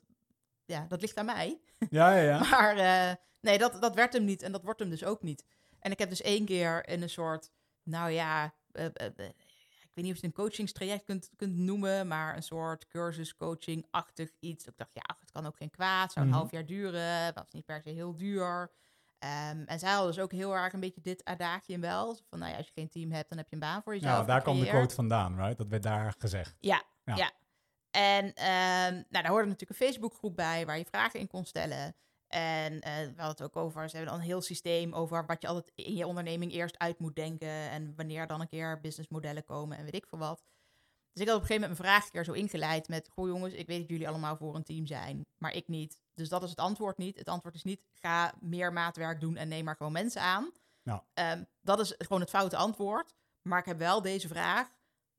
[0.65, 1.59] ja, dat ligt aan mij.
[1.89, 2.39] Ja, ja, ja.
[2.49, 5.45] Maar eh, nee, dat, dat werd hem niet en dat wordt hem dus ook niet.
[5.79, 7.51] En ik heb dus één keer in een soort,
[7.83, 12.07] nou ja, eh, eh, ik weet niet of je het een coachingstraject kunt, kunt noemen,
[12.07, 14.65] maar een soort cursus coaching-achtig iets.
[14.65, 16.39] Ik dacht, ja, ach, het kan ook geen kwaad, zou een Mhm.
[16.41, 18.71] half jaar duren, was niet per se heel duur.
[19.19, 22.17] Ehm, en zij hadden dus ook heel erg een beetje dit adagium wel.
[22.29, 24.19] Van, nou ja, als je geen team hebt, dan heb je een baan voor jezelf
[24.19, 25.57] Ja, daar kwam de quote vandaan, right?
[25.57, 26.55] Dat werd daar gezegd.
[26.59, 27.15] Ja, Ja.
[27.15, 27.31] ja.
[27.95, 31.95] En ehm, nou, daar hoorde natuurlijk een Facebookgroep bij waar je vragen in kon stellen.
[32.27, 35.41] En eh, we hadden het ook over, ze hebben dan een heel systeem over wat
[35.41, 37.47] je altijd in je onderneming eerst uit moet denken.
[37.47, 40.43] En wanneer dan een keer businessmodellen komen en weet ik veel wat.
[41.11, 43.09] Dus ik had op een gegeven moment mijn vraag een keer zo ingeleid met...
[43.09, 45.97] Goh jongens, ik weet dat jullie allemaal voor een team zijn, maar ik niet.
[46.13, 47.17] Dus dat is het antwoord niet.
[47.17, 50.51] Het antwoord is niet, ga meer maatwerk doen en neem maar gewoon mensen aan.
[50.81, 51.03] Ja.
[51.13, 53.13] Ehm, dat is gewoon het foute antwoord.
[53.41, 54.69] Maar ik heb wel deze vraag.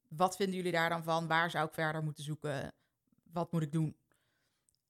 [0.09, 1.27] Wat vinden jullie daar dan van?
[1.27, 2.73] Waar zou ik verder moeten zoeken?
[3.33, 3.97] Wat moet ik doen?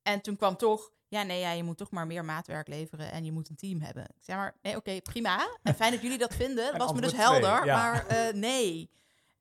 [0.03, 3.25] En toen kwam toch, ja, nee, ja, je moet toch maar meer maatwerk leveren en
[3.25, 4.03] je moet een team hebben.
[4.03, 5.59] Ik zei maar, nee, oké, prima.
[5.63, 6.73] En fijn dat jullie dat vinden.
[6.73, 7.77] Dat was me dus twee, helder, ja.
[7.77, 8.91] maar eh, nee.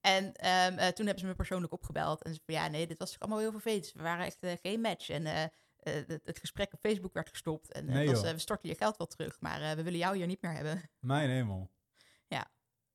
[0.01, 2.97] En ehm, eh, toen hebben ze me persoonlijk opgebeld en ze van, ja, nee, dit
[2.97, 3.91] was toch allemaal heel vervelend.
[3.95, 7.71] We waren echt eh, geen match en het, het gesprek op Facebook werd gestopt.
[7.71, 10.41] En Nee, was, we storten je geld wel terug, maar we willen jou hier niet
[10.41, 10.89] meer hebben.
[10.99, 11.69] Mijn hemel.
[12.27, 12.47] Ja.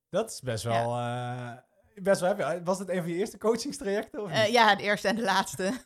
[0.08, 0.90] Dat is best wel...
[0.90, 1.67] Ja,
[2.02, 2.64] best wel happy.
[2.64, 4.22] Was het een van je eerste coachingstrajecten?
[4.22, 4.30] Of?
[4.30, 5.72] Eh, ja, de eerste en de laatste.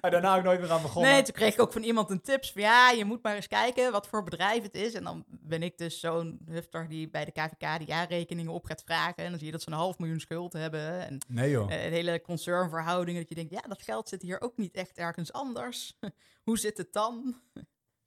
[0.00, 1.10] Ah, daarna heb ik nooit meer aan begonnen.
[1.12, 3.46] Nee, toen kreeg ik ook van iemand een tips van ja, je moet maar eens
[3.48, 4.94] kijken wat voor bedrijf het is.
[4.94, 8.82] En dan ben ik dus zo'n hufter die bij de KVK de jaarrekeningen op gaat
[8.84, 9.16] vragen.
[9.24, 11.06] En dan zie je dat ze een half miljoen schuld hebben.
[11.06, 11.72] En Nee joh.
[11.72, 13.18] eh, een hele concernverhouding.
[13.18, 15.98] Dat je denkt, ja, dat geld zit hier ook niet echt ergens anders.
[16.44, 17.40] Hoe zit het dan?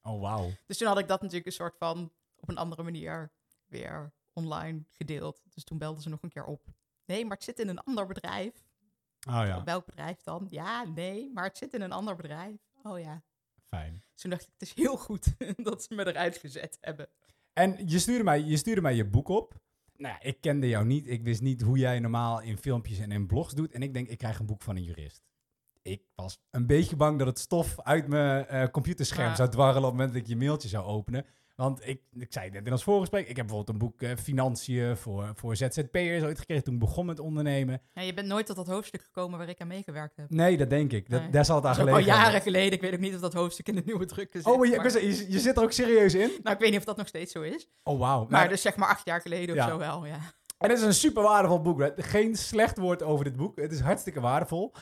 [0.01, 0.49] Oh, wauw.
[0.65, 3.31] Dus toen had ik dat natuurlijk een soort van op een andere manier
[3.67, 5.41] weer online gedeeld.
[5.53, 6.61] Dus toen belden ze nog een keer op.
[7.09, 8.53] Nee, maar het zit in een ander bedrijf.
[9.29, 10.47] Oh ja, Welk bedrijf dan?
[10.49, 12.55] Ja, nee, maar het zit in een ander bedrijf.
[12.83, 13.23] Oh ja.
[13.69, 14.03] fijn.
[14.15, 15.33] Toen dacht ik, het is heel goed
[15.67, 17.07] dat ze me eruit gezet hebben.
[17.53, 19.53] En je stuurde, mij, je stuurde mij je boek op.
[19.95, 21.07] Nou ja, ik kende jou niet.
[21.07, 23.71] Ik wist niet hoe jij normaal in filmpjes en in blogs doet.
[23.71, 25.23] En ik denk, ik krijg een boek van een jurist.
[25.81, 29.35] Ik was een beetje bang dat het stof uit mijn eh, computerscherm Ja.
[29.35, 31.25] zou dwarrelen op het moment dat ik je mailtje zou openen.
[31.59, 34.97] Want ik, ik zei net in ons voorgesprek, ik heb bijvoorbeeld een boek eh, Financiën
[34.97, 37.81] voor, voor ZZP'ers ooit gekregen toen ik begon met ondernemen.
[37.93, 40.29] Ja, je bent nooit tot dat hoofdstuk gekomen waar ik aan meegewerkt heb.
[40.29, 41.09] Nee, dat denk ik.
[41.09, 41.29] Dat, Nee.
[41.29, 42.41] Daar zal het aan is al jaren hebben.
[42.41, 42.71] geleden.
[42.71, 44.45] Ik weet ook niet of dat hoofdstuk in de nieuwe druk zit.
[44.45, 46.31] Oh, maar je, maar- je, je zit er ook serieus in?
[46.43, 47.67] Nou, ik weet niet of dat nog steeds zo is.
[47.83, 48.25] Oh, wauw.
[48.29, 49.65] Maar dus zeg maar acht jaar geleden Ja.
[49.65, 50.19] of zo wel, ja.
[50.57, 51.91] En het is een super waardevol boek.
[51.95, 53.55] Geen slecht woord over dit boek.
[53.59, 54.73] Het is hartstikke waardevol.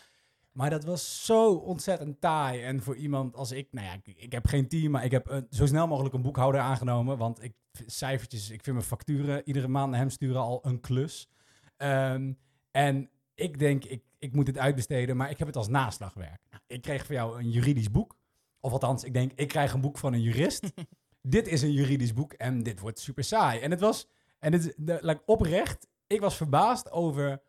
[0.57, 2.63] Maar dat was zo ontzettend taai.
[2.63, 5.29] En voor iemand als ik, nou ja, ik, ik heb geen team, maar ik heb
[5.29, 7.17] een- zo snel mogelijk een boekhouder aangenomen.
[7.17, 7.53] Want ik
[7.85, 11.29] cijfertjes, ik vind mijn facturen iedere maand naar hem sturen al een klus.
[11.77, 12.33] Ehm,
[12.71, 16.41] en ik denk, ik, ik moet dit uitbesteden, maar ik heb het als naslagwerk.
[16.49, 18.15] Nou, ik kreeg voor jou een juridisch boek.
[18.59, 20.71] Of althans, ik denk, ik krijg een boek van een jurist.
[21.21, 23.59] dit is een juridisch boek en dit wordt super saai.
[23.59, 24.07] En het was,
[24.39, 27.41] en het is de, like, oprecht, ik was verbaasd over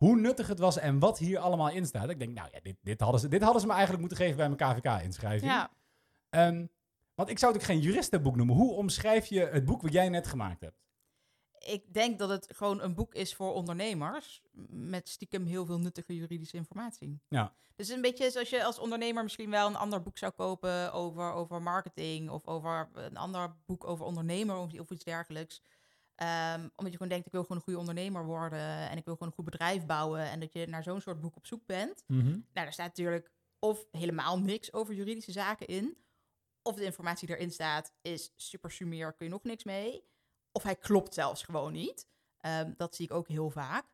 [0.00, 2.10] hoe nuttig het was en wat hier allemaal in staat.
[2.10, 4.36] Ik denk, nou ja, dit, dit, hadden, ze, dit hadden ze me eigenlijk moeten geven
[4.36, 5.50] bij mijn KVK-inschrijving.
[5.50, 5.70] Ja,
[6.30, 6.66] Ehm,
[7.14, 8.56] want ik zou het ook geen juristenboek noemen.
[8.56, 10.80] Hoe omschrijf je het boek wat jij net gemaakt hebt?
[11.60, 14.42] ik denk dat het gewoon een boek is voor ondernemers.
[14.68, 17.20] Met stiekem heel veel nuttige juridische informatie.
[17.28, 17.52] Ja.
[17.76, 21.32] Dus een beetje zoals je als ondernemer misschien wel een ander boek zou kopen over,
[21.32, 22.30] over marketing.
[22.30, 25.62] Of over een ander boek over ondernemer of, of iets dergelijks.
[26.20, 28.90] Ehm, omdat je gewoon denkt, ik wil gewoon een goede ondernemer worden.
[28.90, 30.20] En ik wil gewoon een goed bedrijf bouwen.
[30.20, 32.04] En dat je naar zo'n soort boek op zoek bent.
[32.32, 35.96] Nou, daar staat natuurlijk of helemaal niks over juridische zaken in.
[36.62, 40.04] Of de informatie die erin staat is super sumier, kun je nog niks mee.
[40.52, 42.06] Of hij klopt zelfs gewoon niet.
[42.38, 43.86] Ehm, dat zie ik ook heel vaak.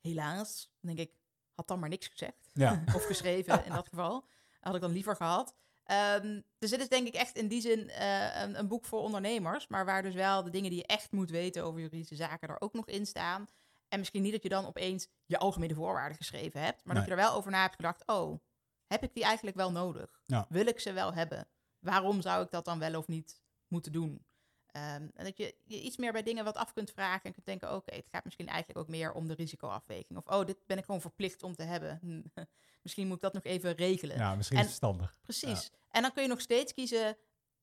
[0.00, 1.12] Helaas, denk ik,
[1.54, 2.50] had dan maar niks gezegd.
[2.52, 2.82] Ja.
[2.96, 4.26] of geschreven in dat geval.
[4.60, 5.54] Had ik dan liever gehad.
[5.84, 9.00] Ehm, dus het is denk ik echt in die zin eh, een, een boek voor
[9.00, 9.66] ondernemers.
[9.68, 12.60] Maar waar dus wel de dingen die je echt moet weten over juridische zaken er
[12.60, 13.46] ook nog in staan.
[13.88, 16.84] En misschien niet dat je dan opeens je algemene voorwaarden geschreven hebt.
[16.84, 18.06] Maar dat je er wel over na hebt gedacht.
[18.06, 18.40] Oh,
[18.86, 20.20] heb ik die eigenlijk wel nodig?
[20.24, 20.46] Ja.
[20.48, 21.48] Wil ik ze wel hebben?
[21.78, 24.24] Waarom zou ik dat dan wel of niet moeten doen?
[24.74, 27.46] Ehm, en dat je, je iets meer bij dingen wat af kunt vragen en kunt
[27.46, 30.18] denken, oké, het gaat misschien eigenlijk ook meer om de risicoafweging.
[30.18, 31.98] Of, oh, dit ben ik gewoon verplicht om te hebben.
[32.02, 32.22] Hm,
[32.82, 34.16] misschien moet ik dat nog even regelen.
[34.16, 35.16] ja, misschien En- is het verstandig.
[35.22, 35.70] Precies.
[35.90, 37.16] En dan kun je nog steeds kiezen,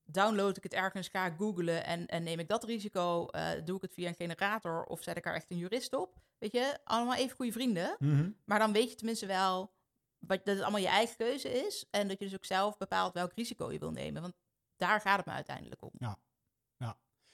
[0.03, 3.75] download ik het ergens, ga ik googlen en, en neem ik dat risico, eh, doe
[3.75, 6.19] ik het via een generator of zet ik er echt een jurist op?
[6.37, 7.95] Weet je, allemaal even goede vrienden.
[7.99, 8.29] Mhm.
[8.45, 9.73] Maar dan weet je tenminste wel
[10.19, 11.85] wat, dat het allemaal je eigen keuze is.
[11.89, 14.21] En dat je dus ook zelf bepaalt welk risico je wil nemen.
[14.21, 14.33] Want
[14.77, 15.91] daar gaat het me uiteindelijk om.
[15.97, 16.17] Ja,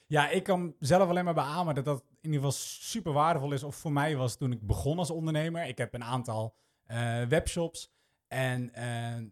[0.08, 3.62] ik kan zelf alleen maar beamen dat dat in ieder geval super waardevol is.
[3.62, 5.66] Of voor mij was toen ik begon als ondernemer.
[5.66, 6.54] Ik heb een aantal
[6.86, 7.90] eh, webshops.
[8.28, 8.84] En eh,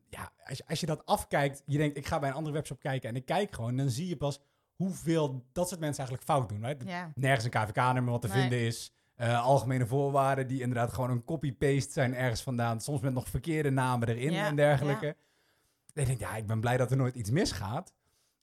[0.09, 2.81] ja, als je, als je dat afkijkt, je denkt ik ga bij een andere webshop
[2.81, 4.41] kijken en ik kijk gewoon, dan zie je pas
[4.75, 6.65] hoeveel dat soort mensen eigenlijk fout doen.
[6.67, 6.89] Right?
[6.89, 8.41] Ja, Nergens een KVK-nummer wat te Nee.
[8.41, 8.93] vinden is.
[9.15, 12.81] Eh, algemene voorwaarden die inderdaad gewoon een copy-paste zijn ergens vandaan.
[12.81, 15.07] Soms met nog verkeerde namen erin Ja, en dergelijke.
[15.07, 17.93] En ik denk, ja, ik ben blij dat er nooit iets misgaat.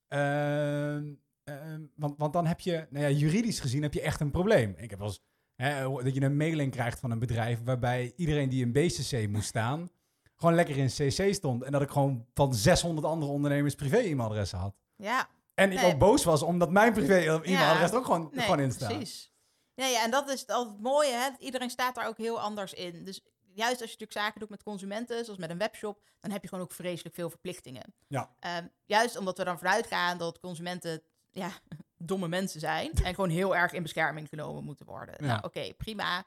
[0.08, 1.12] Ehm,
[1.44, 4.74] ehm, want, want dan heb je, nou ja, juridisch gezien heb je echt een probleem.
[4.78, 5.22] Ik heb wel eens,
[5.56, 9.48] hè, dat je een mailing krijgt van een bedrijf waarbij iedereen die in BCC moest
[9.48, 9.90] staan,
[10.36, 11.64] gewoon lekker in CC stond.
[11.64, 14.76] En dat ik gewoon van 600 andere ondernemers privé-e-mailadressen had.
[14.96, 15.94] ja En ik Nee.
[15.94, 18.90] ook boos was omdat mijn privé-e-mailadres er ook gewoon, nee, gewoon in staat.
[18.94, 19.32] precies.
[19.76, 21.12] Ja, ja, en dat is altijd het mooie.
[21.12, 21.30] Hè?
[21.40, 23.04] Iedereen staat daar ook heel anders in.
[23.06, 23.22] Dus
[23.54, 26.48] juist als je natuurlijk zaken doet met consumenten, zoals met een webshop, dan heb je
[26.48, 27.94] gewoon ook vreselijk veel verplichtingen.
[28.08, 28.36] Ja.
[28.40, 31.02] Ehm, juist omdat we dan vanuit gaan dat consumenten
[31.34, 31.52] ja,
[31.98, 35.16] domme mensen zijn en gewoon heel erg in bescherming genomen moeten worden.
[35.20, 35.26] Ja.
[35.26, 36.18] Nou, oké, prima.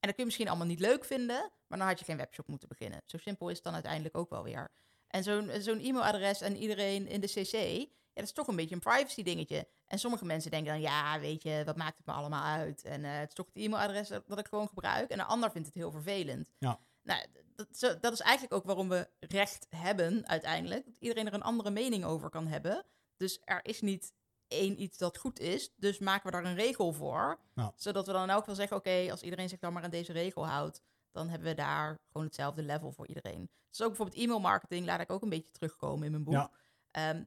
[0.00, 2.46] En dat kun je misschien allemaal niet leuk vinden, maar dan had je geen webshop
[2.46, 3.00] moeten beginnen.
[3.04, 4.70] Zo simpel is het dan uiteindelijk ook wel weer.
[5.06, 8.74] En zo'n zo'n e-mailadres en iedereen in de CC, ja, dat is toch een beetje
[8.74, 9.68] een privacy dingetje.
[9.86, 12.82] En sommige mensen denken dan, ja, weet je, wat maakt het me allemaal uit?
[12.82, 15.10] En eh, het is toch het e-mailadres dat, dat ik gewoon gebruik.
[15.10, 16.50] En een ander vindt het heel vervelend.
[16.58, 16.78] Ja.
[17.02, 17.24] Nou,
[17.56, 20.84] dat, dat is eigenlijk ook waarom we recht hebben uiteindelijk.
[20.84, 22.84] Dat iedereen er een andere mening over kan hebben.
[23.16, 24.12] Dus er is niet
[24.48, 25.72] één iets dat goed is.
[25.76, 27.38] Dus maken we daar een regel voor.
[27.76, 30.12] Zodat we dan in elk geval zeggen, oké, als iedereen zich dan maar aan deze
[30.12, 30.82] regel houdt,
[31.12, 33.50] dan hebben we daar gewoon hetzelfde level voor iedereen.
[33.70, 36.34] Dus ook bijvoorbeeld e-mail marketing laat ik ook een beetje terugkomen in mijn boek.
[36.34, 36.50] Ja.
[36.90, 37.22] Ehm,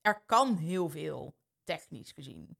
[0.00, 2.56] er kan heel veel technisch gezien.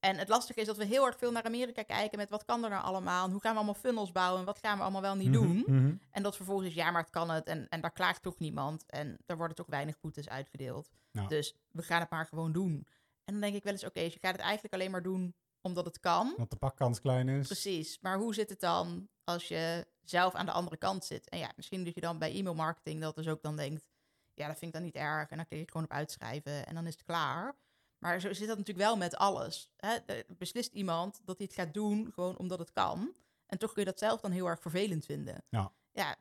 [0.00, 2.64] En het lastige is dat we heel erg veel naar Amerika kijken met wat kan
[2.64, 3.24] er nou allemaal?
[3.24, 4.40] En hoe gaan we allemaal funnels bouwen?
[4.40, 5.56] En wat gaan we allemaal wel niet doen?
[5.56, 5.94] Mhm, mhm.
[6.10, 7.46] En dat vervolgens is, ja, maar het kan het.
[7.46, 8.86] En, en daar klaagt toch niemand.
[8.86, 10.90] En er worden toch weinig boetes uitgedeeld.
[11.28, 12.86] Dus we gaan het maar gewoon doen.
[13.32, 15.34] En dan denk ik wel eens, oké, dus je gaat het eigenlijk alleen maar doen
[15.60, 16.34] omdat het kan.
[16.36, 17.46] Want de pakkans klein is.
[17.46, 17.98] Precies.
[18.00, 21.28] Maar hoe zit het dan als je zelf aan de andere kant zit?
[21.28, 23.88] En ja, misschien dat je dan bij e-mail marketing dat dus ook dan denkt,
[24.34, 25.30] ja, dat vind ik dan niet erg.
[25.30, 27.56] En dan klik je gewoon op uitschrijven en dan is het klaar.
[27.98, 29.70] Maar zo zit dat natuurlijk wel met alles.
[29.76, 29.96] Hè?
[30.28, 33.14] Beslist iemand dat hij het gaat doen gewoon omdat het kan.
[33.46, 35.44] En toch kun je dat zelf dan heel erg vervelend vinden.
[35.48, 35.72] Ja.
[35.92, 36.16] Ja,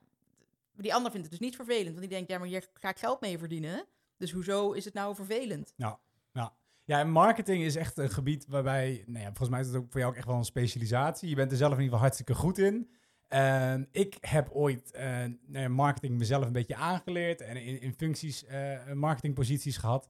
[0.72, 1.88] die ander vindt het dus niet vervelend.
[1.88, 3.86] Want die denkt, ja, maar hier ga ik geld mee verdienen.
[4.18, 5.74] Dus hoezo is het nou vervelend?
[5.76, 6.00] Ja,
[6.84, 7.04] ja.
[7.04, 10.12] marketing is echt een gebied waarbij, nou ja, volgens mij is het ook voor jou
[10.12, 11.30] ook echt wel een specialisatie.
[11.30, 12.90] Je bent er zelf in ieder geval hartstikke goed in.
[13.28, 18.46] En ik heb ooit eh, nou marketing mezelf een beetje aangeleerd en in, in functies,
[18.46, 20.10] eh, marketingposities gehad.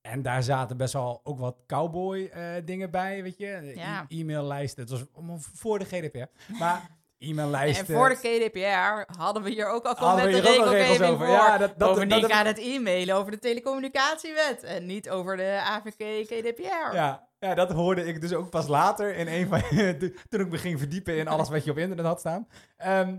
[0.00, 3.46] En daar zaten best wel ook wat cowboy eh, dingen bij, weet je.
[3.46, 4.04] E- Ja.
[4.08, 5.04] E-maillijsten, het was
[5.38, 6.52] voor de GDPR.
[6.58, 6.90] Maar
[7.22, 7.86] e-maillijsten...
[7.86, 11.26] En voor de GDPR hadden we hier ook al gewoon Hadden met de regelgeving over.
[11.26, 11.34] voor.
[11.34, 14.62] Ja, dat- dat- Bovendien dat- het e-mailen over de telecommunicatiewet.
[14.62, 16.94] En niet over de AVG GDPR.
[16.94, 19.62] Ja, ja, dat hoorde ik dus ook pas later in een van
[20.28, 22.48] toen ik me ging verdiepen in alles wat je op internet had staan.
[22.76, 23.16] Ehm,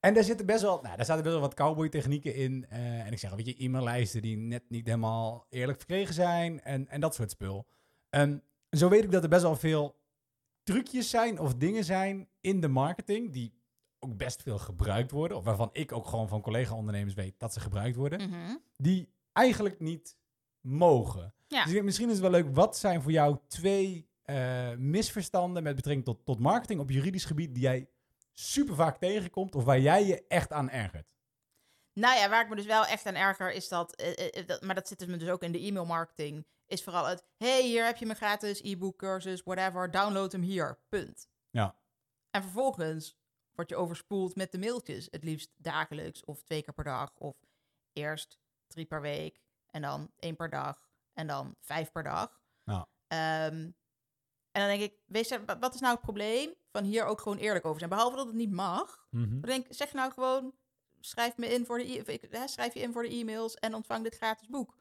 [0.00, 2.66] en daar zitten best wel, nou, daar zaten best wel wat cowboy technieken in.
[2.68, 6.88] eh, en ik zeg, weet je, e-maillijsten die net niet helemaal eerlijk verkregen zijn en,
[6.88, 7.66] en dat soort spul.
[8.10, 10.02] En zo weet ik dat er best wel veel
[10.64, 13.62] trucjes zijn of dingen zijn in de marketing die
[13.98, 15.36] ook best veel gebruikt worden.
[15.36, 18.56] Of waarvan ik ook gewoon van collega-ondernemers weet dat ze gebruikt worden Mhm.
[18.76, 20.16] die eigenlijk niet
[20.60, 21.34] mogen.
[21.46, 21.58] Ja.
[21.58, 25.62] Dus ik denk, misschien is het wel leuk, wat zijn voor jou twee eh, misverstanden
[25.62, 27.88] met betrekking tot, tot marketing op juridisch gebied die jij
[28.32, 31.12] super vaak tegenkomt of waar jij je echt aan ergert?
[31.92, 34.62] Nou ja, waar ik me dus wel echt aan erger is dat, eh, eh, dat
[34.62, 37.62] maar dat zit dus me dus ook in de e-mail marketing, is vooral het, hey,
[37.62, 41.28] hier heb je mijn gratis e-book cursus, whatever, download hem hier, punt.
[41.50, 41.78] Ja.
[42.30, 43.16] En vervolgens
[43.52, 47.36] word je overspoeld met de mailtjes, het liefst dagelijks of twee keer per dag, of
[47.92, 52.40] eerst drie per week en dan één per dag en dan vijf per dag.
[52.64, 52.88] Ja.
[53.06, 53.70] Ehm,
[54.50, 57.20] en dan denk ik, wees er, wa- wat is nou het probleem van hier ook
[57.20, 57.90] gewoon eerlijk over zijn?
[57.90, 59.06] Behalve dat het niet mag,
[59.40, 60.54] dan denk ik, zeg nou gewoon,
[61.00, 64.14] schrijf me in voor de, e- schrijf je in voor de e-mails en ontvang dit
[64.16, 64.74] gratis boek.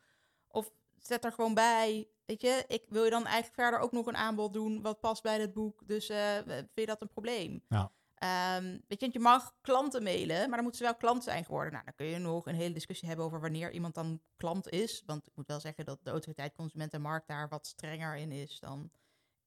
[0.47, 0.71] Of
[1.07, 4.17] zet er gewoon bij, weet je, ik wil je dan eigenlijk verder ook nog een
[4.17, 5.87] aanbod doen wat past bij dit boek.
[5.87, 7.63] Dus eh, vind je dat een probleem?
[7.69, 7.91] Ja.
[8.15, 11.45] Ehm, weet je, want je mag klanten mailen, maar dan moeten ze wel klant zijn
[11.45, 11.71] geworden.
[11.71, 15.03] Nou, dan kun je nog een hele discussie hebben over wanneer iemand dan klant is.
[15.05, 18.31] Want ik moet wel zeggen dat de autoriteit Consument en Markt daar wat strenger in
[18.31, 18.91] is dan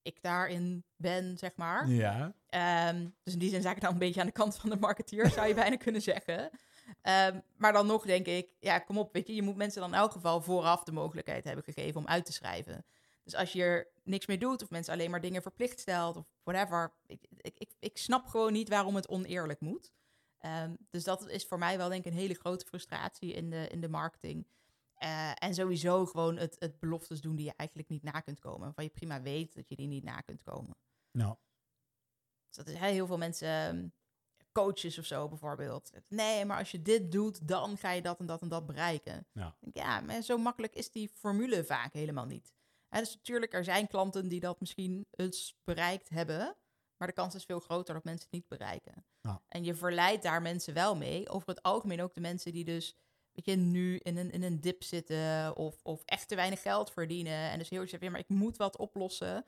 [0.03, 1.89] ik daarin ben, zeg maar.
[1.89, 2.35] Ja.
[2.47, 4.77] Ehm, dus in die zin sta ik dan een beetje aan de kant van de
[4.77, 6.51] marketeer, zou je bijna kunnen zeggen.
[7.03, 9.91] Ehm, maar dan nog denk ik, ja, kom op, weet je, je moet mensen dan
[9.91, 12.85] in elk geval vooraf de mogelijkheid hebben gegeven om uit te schrijven.
[13.23, 16.27] Dus als je er niks mee doet, of mensen alleen maar dingen verplicht stelt, of
[16.43, 19.93] whatever, ik, ik, ik, ik snap gewoon niet waarom het oneerlijk moet.
[20.39, 23.69] Ehm, dus dat is voor mij wel denk ik een hele grote frustratie in de,
[23.69, 24.47] in de marketing.
[24.95, 28.61] Eh, en sowieso gewoon het, het beloftes doen die je eigenlijk niet na kunt komen.
[28.61, 30.77] Waarvan je prima weet dat je die niet na kunt komen.
[31.11, 31.37] Nou,
[32.47, 33.89] Dus dat is heel veel mensen, ehm,
[34.57, 35.91] coaches of zo bijvoorbeeld.
[36.09, 39.27] Nee, maar als je dit doet, dan ga je dat en dat en dat bereiken.
[39.33, 39.57] Ja.
[39.73, 42.55] Ja, maar zo makkelijk is die formule vaak helemaal niet.
[42.89, 46.57] Hè, dus natuurlijk, er zijn klanten die dat misschien eens bereikt hebben.
[46.97, 49.05] Maar de kans is veel groter dat mensen het niet bereiken.
[49.21, 49.43] Ja.
[49.49, 51.29] En je verleidt daar mensen wel mee.
[51.29, 52.97] Over het algemeen ook de mensen die dus
[53.33, 56.93] weet je, nu in een, in een dip zitten of, of echt te weinig geld
[56.93, 57.51] verdienen.
[57.51, 59.45] En dus heel erg zeggen, ja, maar ik moet wat oplossen.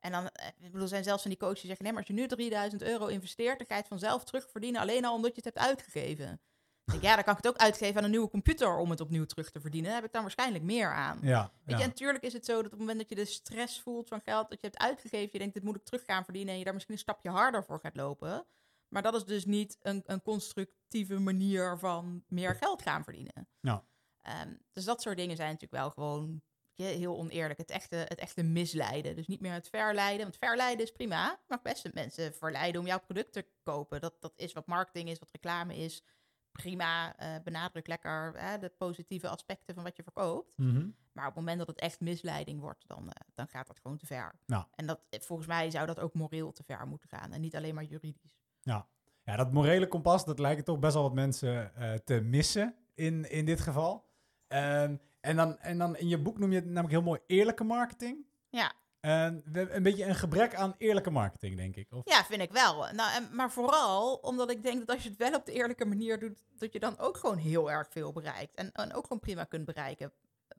[0.00, 2.16] En dan, eh, ik bedoel, zijn zelfs van die coaches die zeggen, nee, maar als
[2.16, 5.42] je nu 3000 euro investeert, dan ga je het vanzelf terugverdienen, alleen al omdat je
[5.42, 6.40] het hebt uitgegeven.
[6.84, 9.24] Denk, ja, dan kan ik het ook uitgeven aan een nieuwe computer om het opnieuw
[9.24, 9.90] terug te verdienen.
[9.90, 11.18] Dan heb ik dan waarschijnlijk meer aan.
[11.22, 11.42] ja.
[11.42, 11.76] Weet ja.
[11.76, 14.08] je, en natuurlijk is het zo dat op het moment dat je de stress voelt
[14.08, 16.58] van geld dat je hebt uitgegeven, je denkt, dit moet ik terug gaan verdienen en
[16.58, 18.46] je daar misschien een stapje harder voor gaat lopen.
[18.88, 23.48] Maar dat is dus niet een, een constructieve manier van meer geld gaan verdienen.
[23.60, 23.84] Ja.
[24.22, 26.42] Ehm, dus dat soort dingen zijn natuurlijk wel gewoon
[26.80, 27.58] je, heel oneerlijk.
[27.58, 29.16] Het echte, het echte misleiden.
[29.16, 30.22] Dus niet meer het verleiden.
[30.22, 31.38] Want verleiden is prima.
[31.48, 34.00] Mag best mensen verleiden om jouw product te kopen.
[34.00, 36.04] Dat, dat is wat marketing is, wat reclame is.
[36.52, 40.58] Prima, eh, benadruk lekker hè, de positieve aspecten van wat je verkoopt.
[40.58, 40.88] Mhm.
[41.12, 43.96] Maar op het moment dat het echt misleiding wordt, dan, eh, dan gaat dat gewoon
[43.96, 44.34] te ver.
[44.46, 44.68] Ja.
[44.74, 47.32] En dat, eh, volgens mij zou dat ook moreel te ver moeten gaan.
[47.32, 48.38] En niet alleen maar juridisch.
[48.60, 51.72] Ja, dat morele kompas, dat lijken toch best wel wat mensen
[52.04, 54.08] te missen in, in dit geval.
[54.46, 57.64] Ehm, en, dan, en dan in je boek noem je het namelijk heel mooi eerlijke
[57.64, 58.26] marketing.
[58.48, 58.72] Ja.
[59.00, 61.92] En we- een beetje een gebrek aan eerlijke marketing, denk ik.
[61.92, 62.02] Of?
[62.04, 62.92] Ja, vind ik wel.
[62.92, 65.84] Nou, en, maar vooral omdat ik denk dat als je het wel op de eerlijke
[65.84, 68.54] manier doet, dat je dan ook gewoon heel erg veel bereikt.
[68.54, 70.12] En, en ook gewoon prima kunt bereiken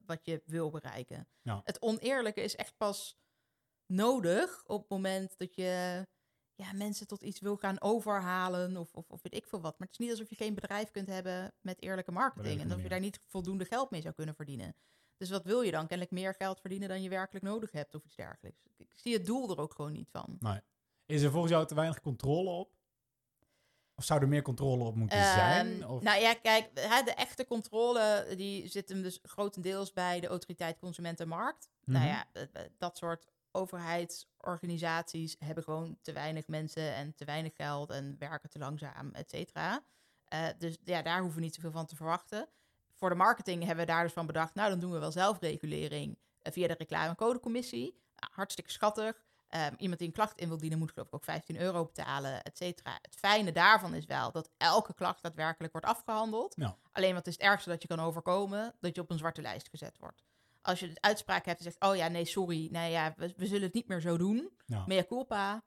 [0.05, 1.27] wat je wil bereiken.
[1.41, 1.61] Ja.
[1.63, 3.17] Het oneerlijke is echt pas
[3.85, 6.05] nodig op het moment dat je
[6.55, 9.79] ja, mensen tot iets wil gaan overhalen of, of, of weet ik veel wat.
[9.79, 12.81] Maar het is niet alsof je geen bedrijf kunt hebben met eerlijke marketing en dat
[12.81, 14.75] je daar niet voldoende geld mee zou kunnen verdienen.
[15.17, 15.87] Dus wat wil je dan?
[15.87, 18.59] Kennelijk meer geld verdienen dan je werkelijk nodig hebt of iets dergelijks.
[18.77, 20.37] Ik zie het doel er ook gewoon niet van.
[21.05, 22.73] Is er volgens jou te weinig controle op?
[23.95, 25.87] Of zou er meer controle op moeten Ehm, zijn?
[25.87, 26.01] Of?
[26.01, 31.69] Nou ja, kijk, de echte controle die zit hem dus grotendeels bij de autoriteit Consumentenmarkt.
[31.83, 31.97] Mhm.
[31.97, 37.55] Nou ja, eh, eh, dat soort overheidsorganisaties hebben gewoon te weinig mensen en te weinig
[37.55, 39.83] geld en werken te langzaam, et cetera.
[40.25, 42.47] Eh, dus ja, daar hoeven we niet zoveel van te verwachten.
[42.95, 46.17] Voor de marketing hebben we daar dus van bedacht, nou dan doen we wel zelfregulering
[46.41, 47.99] eh, via de reclame- en codecommissie.
[48.15, 49.23] Nou, hartstikke schattig.
[49.47, 52.43] Ehm, iemand die een klacht in wil dienen moet geloof ik ook 15 euro betalen,
[52.43, 52.97] et cetera.
[53.01, 56.53] Het fijne daarvan is wel dat elke klacht daadwerkelijk wordt afgehandeld.
[56.57, 56.77] Ja.
[56.91, 58.73] Alleen wat is het ergste dat je kan overkomen?
[58.79, 60.23] Dat je op een zwarte lijst gezet wordt.
[60.61, 63.45] Als je de uitspraak hebt en zegt, oh ja, nee, sorry, nee, ja, we, we
[63.45, 64.83] zullen het niet meer zo doen, Ja.
[64.87, 65.63] mea culpa,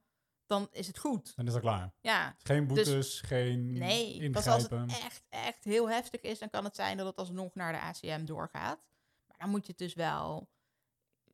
[0.46, 1.32] dan is het goed.
[1.36, 1.92] Dan is dat klaar.
[2.00, 5.06] Ja, Geen boetes, geen Dus nee, pas als het ingrijpen.
[5.06, 8.24] echt, echt heel heftig is, dan kan het zijn dat het alsnog naar de ACM
[8.24, 8.78] doorgaat.
[9.26, 10.48] Maar dan moet je het dus wel,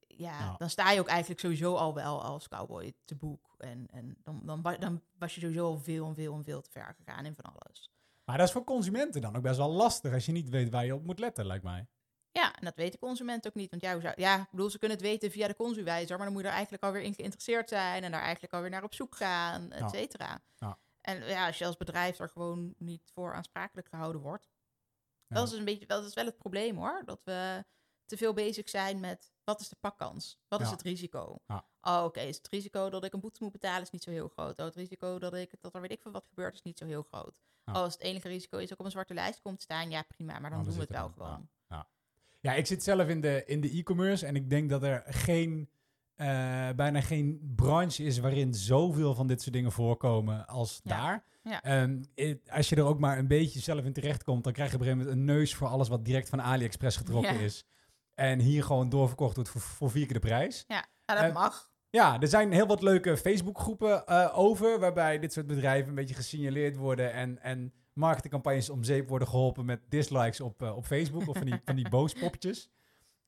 [0.07, 0.55] ja, Ja.
[0.59, 3.55] dan sta je ook eigenlijk sowieso al wel als cowboy te boek.
[3.59, 6.71] En, en dan, dan, dan was je sowieso al veel en veel en veel te
[6.71, 7.91] ver gegaan in van alles.
[8.25, 10.85] Maar dat is voor consumenten dan ook best wel lastig als je niet weet waar
[10.85, 11.87] je op moet letten, lijkt mij.
[12.33, 13.71] Ja, en dat weet de consument ook niet.
[13.71, 16.33] Want ja, zou, ja, ik bedoel, ze kunnen het weten via de consuwijzer, maar dan
[16.35, 19.17] moet je er eigenlijk alweer in geïnteresseerd zijn en daar eigenlijk alweer naar op zoek
[19.17, 20.43] gaan, et cetera.
[20.59, 20.79] Ja.
[21.01, 24.49] En ja, als je als bedrijf er gewoon niet voor aansprakelijk gehouden wordt,
[25.27, 25.37] Ja.
[25.37, 27.03] dat is een beetje, dat is wel het probleem hoor.
[27.05, 27.65] Dat we
[28.05, 30.39] te veel bezig zijn met wat is de pakkans?
[30.49, 31.43] Wat is het risico?
[31.47, 31.65] Ja.
[31.81, 34.29] Oh, oké, is het risico dat ik een boete moet betalen is niet zo heel
[34.29, 34.59] groot.
[34.59, 36.85] Oh, het risico dat, ik, dat er weet ik veel wat gebeurt is niet zo
[36.85, 37.41] heel groot.
[37.65, 39.91] Oh, als het enige risico is dat ik op een zwarte lijst komt te staan,
[39.91, 41.49] ja prima, maar dan we doen we het wel gewoon.
[41.69, 41.89] Ja,
[42.41, 45.69] ik zit zelf in de in de e-commerce en ik denk dat er geen,
[46.15, 50.97] eh, bijna geen branche is waarin zoveel van dit soort dingen voorkomen als Ja.
[50.97, 51.25] daar.
[51.43, 51.63] Ja.
[51.63, 54.75] Ehm, it- als je er ook maar een beetje zelf in terechtkomt, dan krijg je
[54.77, 57.41] op een gegeven moment een neus voor alles wat direct van AliExpress getrokken Ja.
[57.41, 57.65] is.
[58.15, 60.65] En hier gewoon doorverkocht wordt voor, voor vier keer de prijs.
[60.69, 61.71] Ja, nou, dat Eh, mag.
[61.91, 66.15] Ja, er zijn heel wat leuke Facebookgroepen eh over, waarbij dit soort bedrijven een beetje
[66.15, 71.29] gesignaleerd worden en, en marketingcampagnes om zeep worden geholpen met dislikes op, eh, op Facebook
[71.29, 72.71] of van die, van die boospopjes.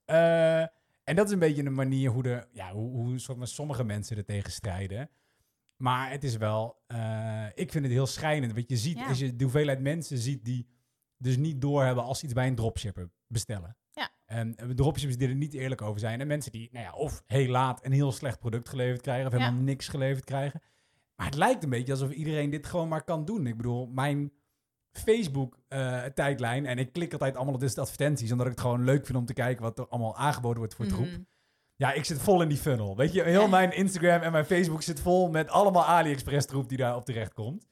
[0.05, 0.59] Eh,
[1.03, 3.83] en dat is een beetje een manier hoe, de, ja, hoe, hoe soort van sommige
[3.83, 5.09] mensen er tegen strijden.
[5.75, 8.53] Maar het is wel, eh, ik vind het heel schijnend.
[8.53, 9.07] Want je ziet, Ja.
[9.07, 10.67] als je de hoeveelheid mensen ziet die
[11.17, 13.77] dus niet doorhebben als ze iets bij een dropshipper bestellen.
[13.91, 14.09] Ja.
[14.25, 16.21] En dropshippers die er niet eerlijk over zijn.
[16.21, 19.33] En mensen die, nou ja, of heel laat een heel slecht product geleverd krijgen, of
[19.33, 19.39] Ja.
[19.39, 20.61] helemaal niks geleverd krijgen.
[21.15, 23.47] Maar het lijkt een beetje alsof iedereen dit gewoon maar kan doen.
[23.47, 24.31] Ik bedoel, mijn
[24.93, 29.17] Facebook-tijdlijn, en ik klik altijd allemaal op dit advertenties, omdat ik het gewoon leuk vind
[29.17, 31.05] om te kijken wat er allemaal aangeboden wordt voor troep.
[31.05, 31.21] Mhm.
[31.75, 32.97] Ja, ik zit vol in die funnel.
[32.97, 33.47] Weet je, heel Ja.
[33.47, 37.65] mijn Instagram en mijn Facebook zit vol met allemaal AliExpress troep die daarop terecht komt.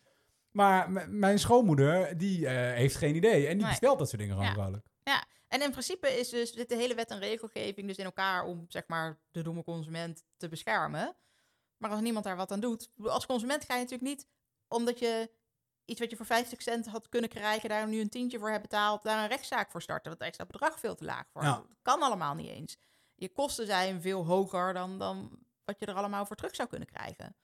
[0.52, 3.48] Maar mijn schoonmoeder, die eh, heeft geen idee.
[3.48, 4.56] En die bestelt dat soort dingen gewoon Ja.
[4.62, 4.86] vrolijk.
[5.48, 8.66] En in principe is dus zit de hele wet en regelgeving dus in elkaar om
[8.68, 11.16] zeg maar de domme consument te beschermen.
[11.78, 14.28] Maar als niemand daar wat aan doet, als consument ga je natuurlijk niet
[14.68, 15.30] omdat je
[15.92, 18.62] iets wat je voor 50 cent had kunnen krijgen, daar nu een tientje voor hebt
[18.62, 20.06] betaald, daar een rechtszaak voor starten.
[20.08, 21.44] Want het extra bedrag veel te laag voor.
[21.44, 21.56] Ja.
[21.56, 22.78] Dat kan allemaal niet eens.
[23.16, 26.88] Je kosten zijn veel hoger dan, dan wat je er allemaal voor terug zou kunnen
[26.88, 27.36] krijgen.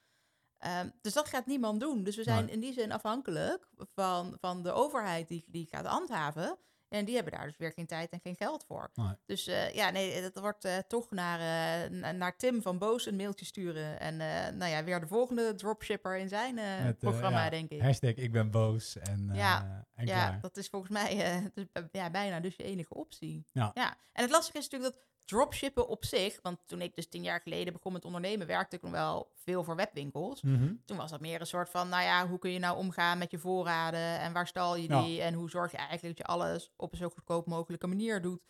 [0.58, 2.04] Ehm, dus dat gaat niemand doen.
[2.04, 2.54] Dus we zijn Nee.
[2.54, 6.58] in die zin afhankelijk van, van de overheid die, die gaat handhaven.
[6.90, 8.90] En die hebben daar dus weer geen tijd en geen geld voor.
[8.94, 9.14] Nee.
[9.26, 13.06] Dus eh, ja, nee, dat wordt eh, toch naar, eh, na- naar Tim van Boos
[13.06, 14.00] een mailtje sturen.
[14.00, 14.18] En
[14.58, 17.82] nou ja, weer de volgende dropshipper in zijn Met, programma, ja, denk ik.
[17.82, 19.86] Hashtag ik ben boos en, Ja.
[19.94, 23.46] en ja, dat is volgens mij dus, ja, bijna dus je enige optie.
[23.52, 23.72] Ja.
[23.74, 26.40] En het lastige is natuurlijk dat dropshippen op zich...
[26.42, 28.48] Want toen ik dus tien jaar geleden begon met ondernemen...
[28.48, 30.42] werkte ik nog wel veel voor webwinkels.
[30.42, 30.74] Mhm.
[30.86, 33.32] Toen was dat meer een soort van, nou ja, hoe kun je nou omgaan met
[33.32, 35.02] je voorraden en waar stal je Ja.
[35.02, 38.22] die en hoe zorg je eigenlijk dat je alles op een zo goedkoop mogelijke manier
[38.22, 38.44] doet.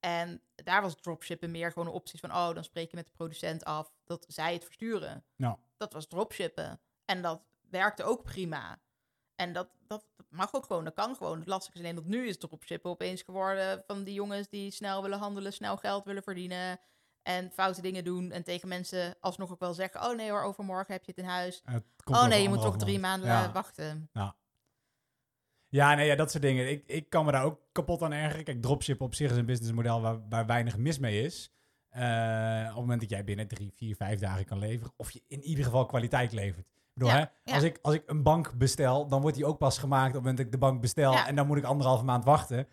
[0.00, 3.12] En daar was dropshippen meer gewoon een optie van, oh, dan spreek je met de
[3.12, 5.24] producent af dat zij het versturen.
[5.36, 5.58] Ja.
[5.76, 6.80] Dat was dropshippen.
[7.04, 8.80] En dat werkte ook prima.
[9.40, 11.38] En dat, dat, dat mag ook gewoon, dat kan gewoon.
[11.38, 15.02] Het lastige is alleen dat nu is dropshippen opeens geworden van die jongens die snel
[15.02, 16.80] willen handelen, snel geld willen verdienen
[17.22, 18.30] en foute dingen doen.
[18.30, 21.30] En tegen mensen alsnog ook wel zeggen, oh nee hoor, overmorgen heb je het in
[21.30, 21.60] huis.
[21.64, 23.22] Het Oh nee, je moet toch drie maand.
[23.22, 23.48] maanden Ja.
[23.48, 24.10] eh, wachten.
[25.68, 26.70] Ja, nee, ja, dat soort dingen.
[26.70, 28.44] Ik, ik kan me daar ook kapot aan ergeren.
[28.44, 31.50] Kijk, dropshippen op zich is een businessmodel waar, waar weinig mis mee is.
[31.88, 34.92] eh, op het moment dat jij binnen drie, vier, vijf dagen kan leveren.
[34.96, 36.66] Of je in ieder geval kwaliteit levert.
[37.00, 37.54] Ik bedoel, Ja, hè.
[37.54, 40.20] Als, ik, als ik een bank bestel, dan wordt die ook pas gemaakt op het
[40.20, 41.14] moment dat ik de bank bestel.
[41.14, 42.68] En dan moet ik anderhalve maand wachten.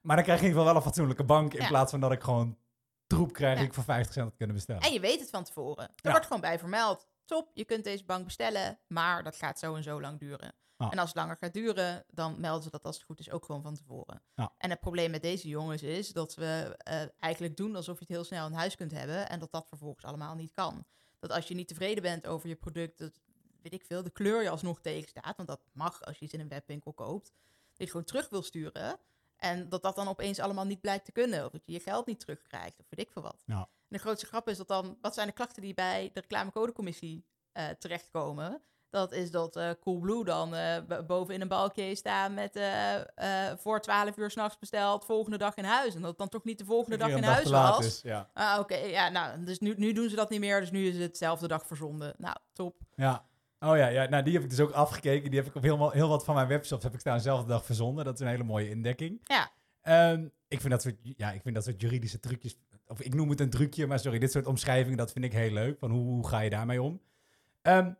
[0.00, 1.54] Maar dan krijg je in ieder geval wel een fatsoenlijke bank.
[1.54, 2.58] In plaats van dat ik gewoon
[3.06, 4.82] troep krijg die ik voor 50 cent had kunnen bestellen.
[4.82, 5.90] En je weet het van tevoren.
[6.02, 7.06] Er wordt gewoon bij vermeld.
[7.24, 10.54] Top, je kunt deze bank bestellen, maar dat gaat zo en zo lang duren.
[10.90, 13.44] En als het langer gaat duren, dan melden ze dat als het goed is ook
[13.44, 14.22] gewoon van tevoren.
[14.58, 18.14] En het probleem met deze jongens is dat we eh, eigenlijk doen alsof je het
[18.14, 20.84] heel snel in huis kunt hebben en dat dat vervolgens allemaal niet kan.
[21.18, 23.20] Dat als je niet tevreden bent over je product, dat
[23.62, 26.40] weet ik veel, de kleur je alsnog tegenstaat, want dat mag als je iets in
[26.40, 27.34] een webwinkel koopt, dat
[27.76, 28.98] je het gewoon terug wil sturen.
[29.36, 31.44] En dat dat dan opeens allemaal niet blijkt te kunnen.
[31.44, 32.78] Of dat je je geld niet terugkrijgt.
[32.78, 33.42] Of weet ik veel wat.
[33.46, 33.58] Ja.
[33.58, 34.98] En de grootste grap is dat dan...
[35.00, 38.62] Wat zijn de klachten die bij de reclamecodecommissie eh terechtkomen?
[38.90, 40.50] Dat is dat eh Coolblue dan
[40.86, 42.60] b- boven in een balkje staan met...
[43.60, 45.94] voor 12 uur s'nachts besteld, volgende dag in huis.
[45.94, 47.86] En dat het dan toch niet de volgende dag in huis was.
[47.86, 48.30] is, ja.
[48.34, 48.74] Ah, oké.
[48.76, 50.60] ja, nou, dus nu, nu doen ze dat niet meer.
[50.60, 52.14] Dus nu is het dezelfde dag verzonden.
[52.18, 52.76] Nou, top.
[52.94, 53.24] Ja.
[53.64, 55.30] Oh ja, ja, nou die heb ik dus ook afgekeken.
[55.30, 57.64] Die heb ik op heel, heel wat van mijn webshops heb ik staan dezelfde dag
[57.64, 58.04] verzonden.
[58.04, 59.20] Dat is een hele mooie indekking.
[59.24, 59.50] Ja.
[59.82, 62.56] Ehm, ik, vind dat soort, ja, ik vind dat soort juridische trucjes,
[62.86, 65.50] of ik noem het een trucje, maar sorry, dit soort omschrijvingen, dat vind ik heel
[65.50, 65.78] leuk.
[65.78, 67.00] Van hoe, hoe ga je daarmee om?
[67.62, 67.98] En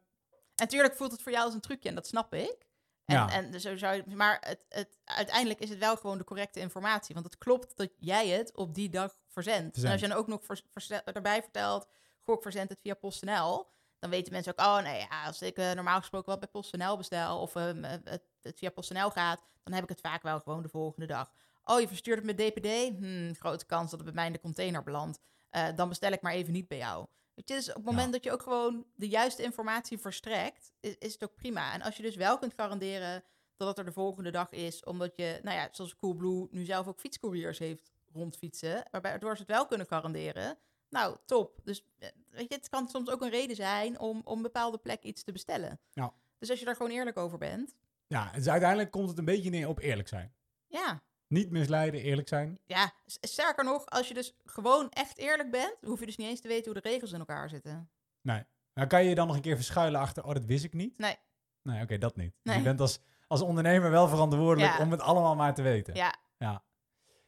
[0.57, 2.57] natuurlijk voelt het voor jou als een trucje en dat snap ik.
[3.05, 3.31] En, Ja.
[3.33, 7.15] en zo zou je, maar het, het, uiteindelijk is het wel gewoon de correcte informatie.
[7.15, 9.73] Want het klopt dat jij het op die dag verzendt.
[9.73, 9.85] Verzendt.
[9.85, 11.89] En als je dan ook nog vers- verse- erbij vertelt,
[12.25, 13.71] goh, ik verzend het via PostNL.
[14.03, 16.97] Dan weten mensen ook, oh nee, ja, als ik eh, normaal gesproken wat bij PostNL
[16.97, 20.63] bestel of ehm, het, het via PostNL gaat, dan heb ik het vaak wel gewoon
[20.63, 21.33] de volgende dag.
[21.65, 22.97] Oh, je verstuurt het met DPD?
[22.99, 25.19] Hmm, grote kans dat het bij mij in de container belandt.
[25.51, 27.07] Eh, dan bestel ik maar even niet bij jou.
[27.35, 28.13] Weet je, dus op het moment Ja.
[28.13, 31.73] dat je ook gewoon de juiste informatie verstrekt, is, is het ook prima.
[31.73, 33.25] En als je dus wel kunt garanderen
[33.57, 36.87] dat het er de volgende dag is, omdat je, nou ja, zoals Coolblue nu zelf
[36.87, 40.59] ook fietscouriers heeft rondfietsen, waarbij waardoor ze het wel kunnen garanderen.
[40.93, 41.61] Nou, top.
[41.65, 44.79] Dus eh, weet je, het kan soms ook een reden zijn om om een bepaalde
[44.79, 45.81] plek iets te bestellen.
[45.93, 46.13] Ja.
[46.39, 47.75] Dus als je daar gewoon eerlijk over bent,
[48.07, 50.35] ja, dus uiteindelijk komt het een beetje neer op eerlijk zijn.
[50.67, 52.59] ja, Niet misleiden, eerlijk zijn.
[52.65, 56.41] ja, sterker nog, als je dus gewoon echt eerlijk bent, hoef je dus niet eens
[56.41, 57.91] te weten hoe de regels in elkaar zitten.
[58.21, 58.45] Nee.
[58.75, 60.99] Nou, kan je je dan nog een keer verschuilen achter, oh, dat wist ik niet?
[60.99, 61.17] Nee.
[61.63, 62.35] Nee, oké, dat niet.
[62.43, 62.55] Dus.
[62.55, 64.83] Je bent als, als ondernemer wel verantwoordelijk Ja.
[64.85, 65.95] om het allemaal maar te weten.
[65.95, 66.63] Ja,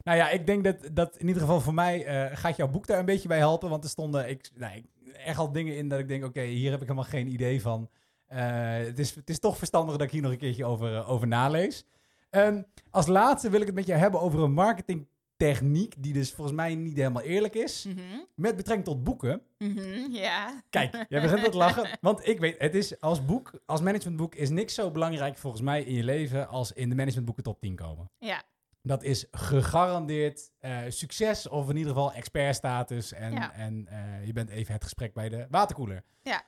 [0.05, 2.87] Nou ja, ik denk dat, dat in ieder geval voor mij eh, gaat jouw boek
[2.87, 3.69] daar een beetje bij helpen.
[3.69, 6.71] Want er stonden ik, nou, ik- echt al dingen in dat ik denk, oké, hier
[6.71, 7.89] heb ik helemaal geen idee van.
[8.27, 8.39] Eh,
[8.77, 11.27] het, is, het is toch verstandig dat ik hier nog een keertje over, eh, over
[11.27, 11.85] nalees.
[12.29, 16.55] Ehm, als laatste wil ik het met je hebben over een marketingtechniek die dus volgens
[16.55, 17.85] mij niet helemaal eerlijk is.
[17.85, 17.99] Mhm.
[18.35, 19.41] Met betrekking tot boeken.
[19.57, 20.61] Mhm, ja.
[20.69, 21.89] Kijk, jij begint te lachen.
[22.01, 25.83] Want ik weet, het is als boek, als managementboek is niks zo belangrijk volgens mij
[25.83, 28.09] in je leven als in de managementboeken top 10 komen.
[28.19, 28.43] Ja,
[28.87, 33.13] Dat is gegarandeerd eh, succes of in ieder geval expertstatus.
[33.13, 33.53] En, Ja.
[33.53, 36.03] en eh, je bent even het gesprek bij de waterkoeler.
[36.21, 36.43] Ja.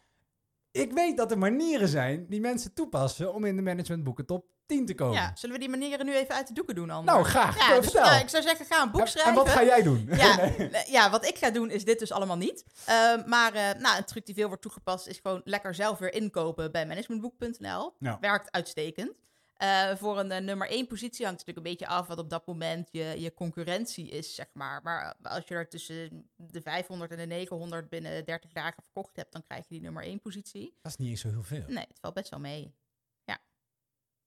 [0.71, 4.85] Ik weet dat er manieren zijn die mensen toepassen om in de managementboeken top 10
[4.85, 5.13] te komen.
[5.15, 5.31] ja.
[5.35, 7.13] Zullen we die manieren nu even uit de doeken doen, Ander?
[7.13, 7.57] Nou, graag.
[7.57, 8.03] Ja, dus, vertel.
[8.09, 9.31] nou, ik zou zeggen, ga een boek En- schrijven.
[9.31, 10.09] En wat ga jij doen?
[10.11, 10.83] Ja, Nee.
[10.91, 12.65] ja, wat ik ga doen is dit dus allemaal niet.
[12.85, 16.13] Ehm, maar eh, nou, een truc die veel wordt toegepast is gewoon lekker zelf weer
[16.13, 17.93] inkopen bij managementboek.nl.
[17.99, 18.17] Ja.
[18.21, 19.11] Werkt uitstekend.
[19.57, 22.29] Eh, voor een eh, nummer 1 positie hangt het natuurlijk een beetje af wat op
[22.29, 24.81] dat moment je, je concurrentie is, zeg maar.
[24.83, 29.31] Maar als je er tussen de 500 en de 900 binnen 30 dagen verkocht hebt,
[29.31, 30.73] dan krijg je die nummer 1 positie.
[30.81, 31.63] Dat is niet eens zo heel veel.
[31.67, 32.75] Nee, het valt best wel mee.
[33.23, 33.39] Ja.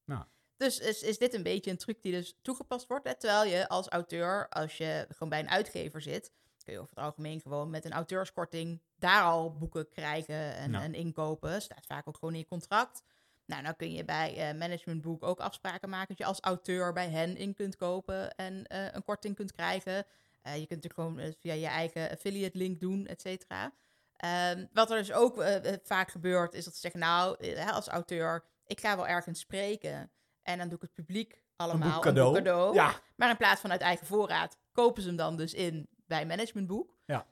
[0.04, 0.24] Nou.
[0.56, 3.06] Dus is, is dit een beetje een truc die dus toegepast wordt.
[3.06, 3.14] Hè?
[3.14, 6.32] Terwijl je als auteur, als je gewoon bij een uitgever zit,
[6.64, 10.94] kun je over het algemeen gewoon met een auteurskorting daar al boeken krijgen en, en
[10.94, 11.62] inkopen.
[11.62, 13.02] Staat vaak ook gewoon in je contract.
[13.51, 17.09] Nou, dan kun je bij eh Managementboek ook afspraken maken dat je als auteur bij
[17.09, 20.05] hen in kunt kopen en eh, een korting kunt krijgen.
[20.42, 23.72] Eh, je kunt natuurlijk gewoon via je eigen affiliate link doen, et cetera.
[24.16, 25.44] Ehm, wat er dus ook
[25.82, 30.11] vaak gebeurt, is dat ze zeggen, nou, als auteur, ik ga wel ergens spreken.
[30.42, 32.34] En dan doe ik het publiek allemaal boek cadeau.
[32.34, 32.74] cadeau.
[32.74, 33.01] Ja.
[33.16, 36.96] Maar in plaats van uit eigen voorraad, kopen ze hem dan dus in bij Managementboek.
[37.05, 37.26] Ja.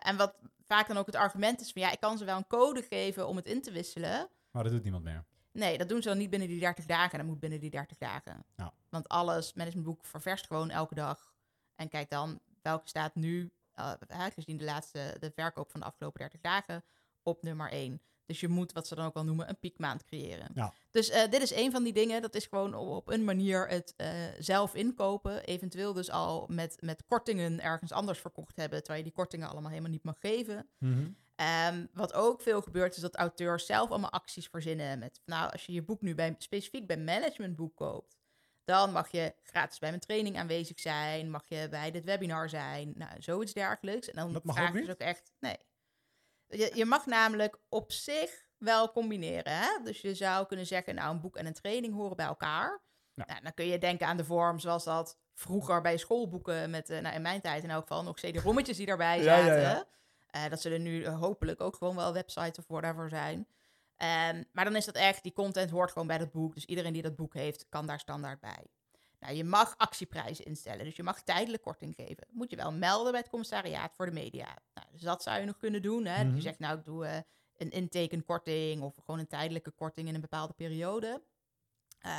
[0.00, 0.34] En wat
[0.66, 3.28] vaak dan ook het argument is van, ja, ik kan ze wel een code geven
[3.28, 4.28] om het in te wisselen.
[4.50, 5.24] Maar dat doet niemand meer.
[5.52, 7.18] Nee, dat doen ze dan niet binnen die 30 dagen.
[7.18, 8.44] Dat moet binnen die 30 dagen.
[8.56, 8.72] Ja.
[8.88, 11.34] Want alles, managementboek ververst gewoon elke dag.
[11.74, 13.92] En kijk dan welke staat nu, uh,
[14.34, 16.84] gezien de laatste, de verkoop van de afgelopen 30 dagen,
[17.22, 18.00] op nummer 1.
[18.26, 20.48] Dus je moet, wat ze dan ook wel noemen, een piekmaand creëren.
[20.54, 20.72] Ja.
[20.90, 22.22] Dus eh, dit is een van die dingen.
[22.22, 25.44] Dat is gewoon op, op een manier het eh, zelf inkopen.
[25.44, 28.78] Eventueel dus al met, met kortingen ergens anders verkocht hebben.
[28.78, 30.68] Terwijl je die kortingen allemaal helemaal niet mag geven.
[30.78, 31.10] Mhm.
[31.42, 34.98] Ehm, wat ook veel gebeurt, is dat auteurs zelf allemaal acties verzinnen.
[34.98, 38.20] Met, nou, als je je boek nu bij, specifiek bij managementboek koopt,
[38.64, 41.30] Dan mag je gratis bij mijn training aanwezig zijn.
[41.30, 42.92] Mag je bij dit webinar zijn.
[42.96, 44.08] Nou, zoiets dergelijks.
[44.08, 45.32] En dan Dat mag ook dus ook echt...
[45.40, 45.56] Nee.
[46.46, 49.52] Je, je mag namelijk op zich wel combineren.
[49.52, 49.82] Hè?
[49.84, 52.82] Dus je zou kunnen zeggen, nou, een boek en een training horen bij elkaar.
[53.14, 53.24] Ja.
[53.26, 57.00] Nou, dan kun je denken aan de vorm zoals dat vroeger bij schoolboeken met, eh,
[57.00, 59.46] nou, in mijn tijd in elk geval, nog CD-rommetjes die daarbij zaten.
[59.46, 59.86] ja, ja.
[60.32, 63.46] Eh, dat zullen nu eh, hopelijk ook gewoon wel websites of whatever zijn.
[63.96, 66.54] Ehm, maar dan is dat echt, die content hoort gewoon bij dat boek.
[66.54, 68.66] Dus iedereen die dat boek heeft, kan daar standaard bij.
[69.20, 72.26] Nou, je mag actieprijzen instellen, dus je mag tijdelijk korting geven.
[72.30, 74.58] Moet je wel melden bij het commissariaat voor de media.
[74.74, 76.04] Nou, dus dat zou je nog kunnen doen.
[76.04, 76.16] Hè?
[76.16, 76.34] Dat Mhm.
[76.34, 77.16] Je zegt, nou, ik doe eh,
[77.56, 81.22] een intekenkorting of gewoon een tijdelijke korting in een bepaalde periode.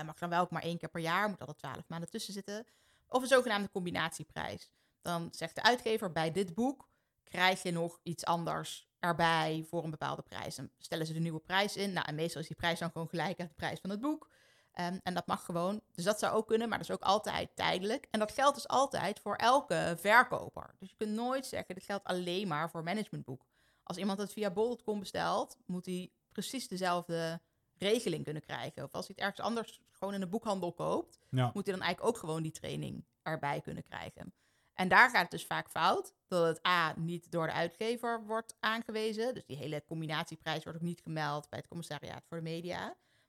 [0.06, 2.66] Mag dan wel ook maar één keer per jaar, moet altijd twaalf maanden tussen zitten.
[3.08, 4.72] Of een zogenaamde combinatieprijs.
[5.02, 6.88] Dan zegt de uitgever, bij dit boek
[7.34, 10.56] krijg je nog iets anders erbij voor een bepaalde prijs.
[10.56, 11.94] Dan stellen ze de nieuwe prijs in.
[11.94, 14.30] Nou, en meestal is die prijs dan gewoon gelijk aan de prijs van het boek.
[14.72, 15.82] Ehm, en dat mag gewoon.
[15.92, 18.08] Dus dat zou ook kunnen, maar dat is ook altijd tijdelijk.
[18.12, 20.76] En dat geldt dus altijd voor elke verkoper.
[20.80, 23.46] Dus je kunt nooit zeggen, dit geldt alleen maar voor managementboek.
[23.84, 27.42] Als iemand het via bol.com bestelt, moet hij precies dezelfde
[27.78, 28.84] regeling kunnen krijgen.
[28.84, 31.52] Of als hij het ergens anders gewoon in een boekhandel koopt, Ja.
[31.54, 34.34] moet hij dan eigenlijk ook gewoon die training erbij kunnen krijgen.
[34.74, 38.56] En daar gaat het dus vaak fout, dat het A, niet door de uitgever wordt
[38.60, 39.34] aangewezen.
[39.34, 42.80] Dus die hele combinatieprijs wordt ook niet gemeld bij het commissariaat voor de media.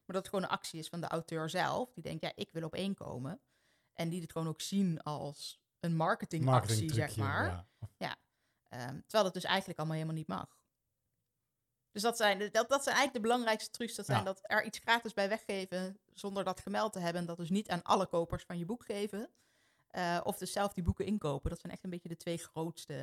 [0.04, 1.92] Maar dat het gewoon een actie is van de auteur zelf.
[1.92, 3.40] Die denkt, ja, ik wil op één komen.
[3.94, 7.66] En die het gewoon ook zien als een marketingactie, zeg maar.
[7.96, 8.16] ja.
[8.68, 10.58] Ehm, terwijl dat dus eigenlijk allemaal helemaal niet mag.
[11.90, 13.94] Dus dat zijn, dat, dat zijn eigenlijk de belangrijkste trucs.
[13.94, 14.24] Dat zijn Ja.
[14.24, 17.26] dat er iets gratis bij weggeven zonder dat gemeld te hebben.
[17.26, 19.30] Dat dus niet aan alle kopers van je boek geven.
[19.94, 21.50] Eh, of dus zelf die boeken inkopen.
[21.50, 22.94] Dat zijn echt een beetje de twee grootste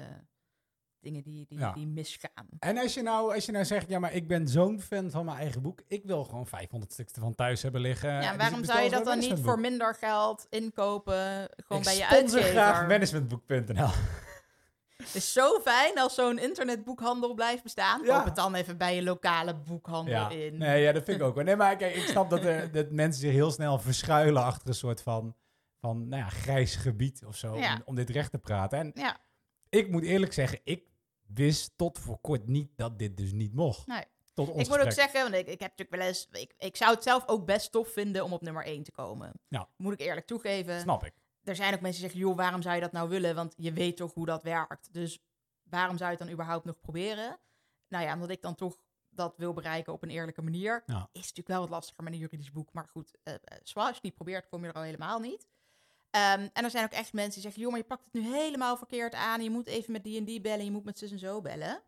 [0.99, 1.71] dingen die, die, Ja.
[1.73, 2.47] die misgaan.
[2.59, 5.25] En als je, nou, als je nou zegt, ja, maar ik ben zo'n fan van
[5.25, 5.79] mijn eigen boek.
[5.87, 8.11] Ik wil gewoon 500 stuks ervan thuis hebben liggen.
[8.13, 11.49] Ja, Dus waarom zou je dat dan niet voor minder geld inkopen?
[11.55, 12.49] Gewoon ik bij je uitgever.
[12.49, 13.89] graag managementboek.nl.
[14.97, 18.03] Het is zo fijn als zo'n internetboekhandel blijft bestaan.
[18.03, 18.15] Ja.
[18.15, 20.29] Koop het dan even bij je lokale boekhandel Ja.
[20.29, 20.57] in.
[20.57, 21.43] Nee, ja, dat vind ik ook wel.
[21.43, 24.73] Nee, maar kijk, ik snap dat, er, dat mensen zich heel snel verschuilen achter een
[24.73, 25.35] soort van,
[25.81, 27.57] van nou ja, grijs gebied of zo.
[27.57, 27.73] Ja.
[27.73, 28.79] Om, om dit recht te praten.
[28.79, 29.19] En Ja,
[29.69, 30.83] ik moet eerlijk zeggen, ik
[31.27, 33.87] wist tot voor kort niet dat dit dus niet mocht.
[33.87, 34.03] nee.
[34.33, 36.27] Tot ons Ik moet ook zeggen, want ik, ik heb natuurlijk wel eens...
[36.31, 39.31] Ik, ik zou het zelf ook best tof vinden om op nummer 1 te komen.
[39.47, 39.69] Ja.
[39.75, 40.79] Moet ik eerlijk toegeven.
[40.79, 41.13] Snap ik.
[41.43, 43.35] Er zijn ook mensen die zeggen, joh, waarom zou je dat nou willen?
[43.35, 44.93] Want je weet toch hoe dat werkt.
[44.93, 45.23] Dus
[45.63, 47.39] waarom zou je het dan überhaupt nog proberen?
[47.87, 48.77] Nou ja, omdat ik dan toch
[49.09, 50.83] dat wil bereiken op een eerlijke manier.
[50.85, 51.09] Ja.
[51.11, 52.73] Is natuurlijk wel wat lastiger met een juridisch boek.
[52.73, 55.19] Maar goed, eh eh, zwaar, als je het niet probeert, kom je er al helemaal
[55.19, 55.47] niet.
[56.11, 58.21] Ehm, en er zijn ook echt mensen die zeggen, joh, maar je pakt het nu
[58.21, 59.43] helemaal verkeerd aan.
[59.43, 61.83] Je moet even met die en die bellen, je moet met zus en zo bellen.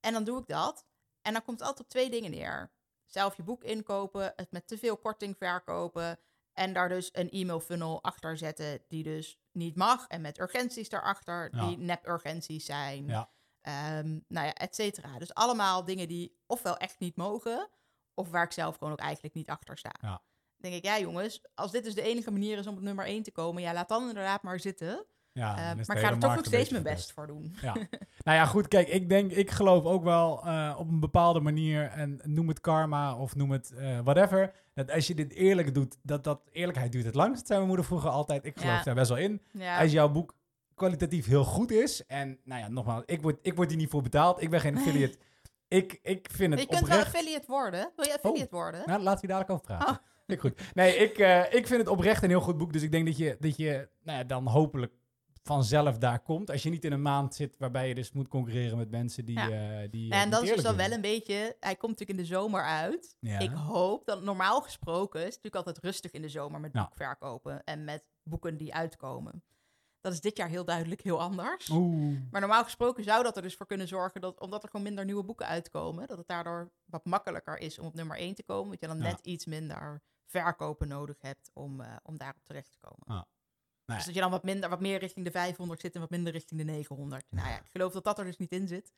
[0.00, 0.84] En dan doe ik dat.
[1.22, 2.70] En dan komt het altijd op twee dingen neer.
[3.06, 6.18] Zelf je boek inkopen, het met te veel korting verkopen.
[6.52, 10.06] En daar dus een e-mail funnel achter zetten die dus niet mag.
[10.06, 11.66] En met urgenties daarachter Ja.
[11.66, 13.06] die nep-urgenties zijn.
[13.06, 13.30] Ja.
[13.60, 15.18] Ehm, nou ja, et cetera.
[15.18, 17.68] Dus allemaal dingen die ofwel echt niet mogen,
[18.14, 19.94] of waar ik zelf gewoon ook eigenlijk niet achter sta.
[20.00, 20.22] Ja.
[20.60, 23.22] Denk ik, ja jongens, als dit dus de enige manier is om op nummer 1
[23.22, 25.04] te komen, ja, laat dan inderdaad maar zitten.
[25.32, 27.56] Ja, Eh, maar ik ga er toch nog steeds mijn best voor doen.
[27.62, 27.72] Ja.
[28.26, 31.88] nou ja, goed, kijk, ik denk, ik geloof ook wel eh, op een bepaalde manier,
[31.90, 35.96] en noem het karma of noem het eh, whatever, dat als je dit eerlijk doet,
[36.02, 38.44] dat dat eerlijkheid duurt het langst, zei mijn moeder vroeger altijd.
[38.44, 38.82] Ik geloof Ja.
[38.82, 39.42] daar best wel in.
[39.52, 39.78] Ja.
[39.80, 40.34] Als jouw boek
[40.74, 44.02] kwalitatief heel goed is, en nou ja, nogmaals, ik word, ik word hier niet voor
[44.02, 45.18] betaald, ik ben geen affiliate.
[45.68, 47.92] Ik, ik vind het je kunt wel affiliate worden.
[47.96, 48.82] Wil je affiliate worden?
[48.86, 49.88] Nou, laten we dadelijk over praten.
[49.88, 49.96] Oh.
[50.38, 50.60] Goed.
[50.74, 52.72] Nee, ik, eh, ik vind het oprecht een heel goed boek.
[52.72, 54.92] Dus ik denk dat je, dat je nou ja, dan hopelijk
[55.42, 56.50] vanzelf daar komt.
[56.50, 59.38] Als je niet in een maand zit waarbij je dus moet concurreren met mensen die...
[59.38, 59.80] Ja.
[59.82, 61.56] eh, die Ja, eh, en dat is dus dan wel een beetje...
[61.60, 63.16] Hij komt natuurlijk in de zomer uit.
[63.20, 63.38] Ja.
[63.38, 65.20] Ik hoop dat normaal gesproken...
[65.20, 66.80] is het natuurlijk altijd rustig in de zomer met Ja.
[66.82, 67.64] boekverkopen.
[67.64, 69.44] En met boeken die uitkomen.
[70.00, 71.68] Dat is dit jaar heel duidelijk heel anders.
[71.68, 72.18] Oeh.
[72.30, 74.20] Maar normaal gesproken zou dat er dus voor kunnen zorgen...
[74.20, 76.06] dat omdat er gewoon minder nieuwe boeken uitkomen...
[76.06, 78.70] dat het daardoor wat makkelijker is om op nummer 1 te komen.
[78.70, 82.78] Dat je dan net iets minder verkopen nodig hebt om, eh, om daarop terecht te
[82.80, 83.02] komen.
[83.06, 83.24] Nou
[83.84, 83.96] ja.
[83.96, 86.32] Dus dat je dan wat, minder, wat meer richting de 500 zit en wat minder
[86.32, 87.24] richting de 900.
[87.30, 88.92] Nou ja, ik geloof dat dat er dus niet in zit.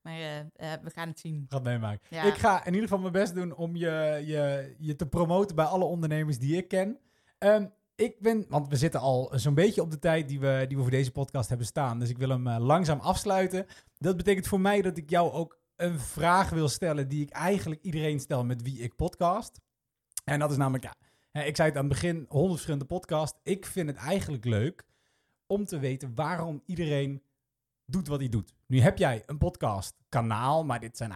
[0.00, 0.46] Maar eh, eh,
[0.82, 1.46] we gaan het zien.
[1.48, 2.06] Gaat meemaken.
[2.10, 2.22] Ja.
[2.22, 5.64] Ik ga in ieder geval mijn best doen om je, je, je te promoten bij
[5.64, 6.98] alle ondernemers die ik ken.
[7.38, 10.76] Ehm, ik ben, want we zitten al zo'n beetje op de tijd die we, die
[10.76, 11.98] we voor deze podcast hebben staan.
[11.98, 13.66] Dus ik wil hem langzaam afsluiten.
[13.98, 17.82] Dat betekent voor mij dat ik jou ook een vraag wil stellen die ik eigenlijk
[17.82, 19.60] iedereen stel met wie ik podcast.
[20.28, 20.84] En dat is namelijk,
[21.32, 23.38] ja, ik zei het aan het begin, honderd verschillende podcasts.
[23.42, 24.84] Ik vind het eigenlijk leuk
[25.46, 27.22] om te weten waarom iedereen
[27.86, 28.54] doet wat hij doet.
[28.66, 31.10] Nu heb jij een podcast kanaal, maar dit zijn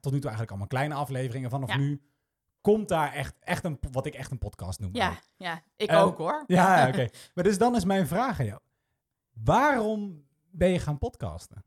[0.00, 1.50] tot nu toe eigenlijk allemaal kleine afleveringen.
[1.50, 1.76] Vanaf Ja.
[1.76, 2.02] nu
[2.60, 4.90] komt daar echt, echt een, wat ik echt een podcast noem.
[4.94, 6.44] Ja, ja ik Eh, ook hoor.
[6.46, 7.08] Ja, oké.
[7.34, 8.60] Maar dus dan is mijn vraag aan jou.
[9.44, 11.64] Waarom ben je gaan podcasten?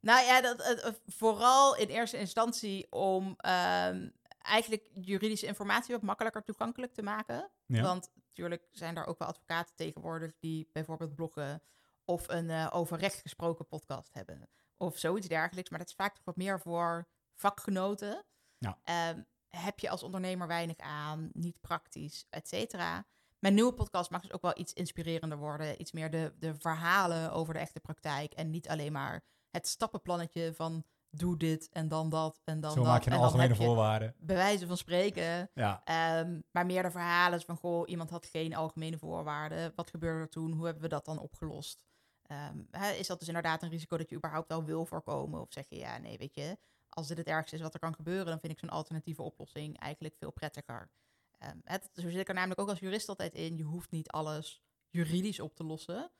[0.00, 4.08] Nou ja, dat, vooral in eerste instantie om ehm,
[4.38, 7.50] eigenlijk juridische informatie wat makkelijker toegankelijk te maken.
[7.66, 7.82] Ja.
[7.82, 11.62] Want natuurlijk zijn er ook wel advocaten tegenwoordig die bijvoorbeeld bloggen
[12.04, 14.48] of een eh, over recht gesproken podcast hebben.
[14.76, 15.70] Of zoiets dergelijks.
[15.70, 18.24] Maar dat is vaak toch wat meer voor vakgenoten.
[18.58, 18.78] Ja.
[18.84, 23.06] Ehm, heb je als ondernemer weinig aan, niet praktisch, et cetera.
[23.38, 25.80] Mijn nieuwe podcast mag dus ook wel iets inspirerender worden.
[25.80, 28.32] Iets meer de, de verhalen over de echte praktijk.
[28.32, 32.76] En niet alleen maar het stappenplannetje van doe dit en dan dat en dan Zo
[32.76, 32.86] dat.
[32.86, 34.14] maak je een algemene voorwaarden.
[34.18, 38.54] bij wijze van spreken, Ja, Ehm, maar meer de verhalen van, goh, iemand had geen
[38.54, 39.72] algemene voorwaarden.
[39.76, 40.52] Wat gebeurde er toen?
[40.52, 41.80] Hoe hebben we dat dan opgelost?
[42.22, 45.40] Ehm, hè, is dat dus inderdaad een risico dat je überhaupt wel wil voorkomen?
[45.40, 47.94] Of zeg je, ja, nee, weet je, als dit het ergste is wat er kan
[47.94, 50.90] gebeuren, dan vind ik zo'n alternatieve oplossing eigenlijk veel prettiger.
[51.38, 53.56] Ehm, het, zo zit ik er namelijk ook als jurist altijd in.
[53.56, 56.10] Je hoeft niet alles juridisch op te lossen.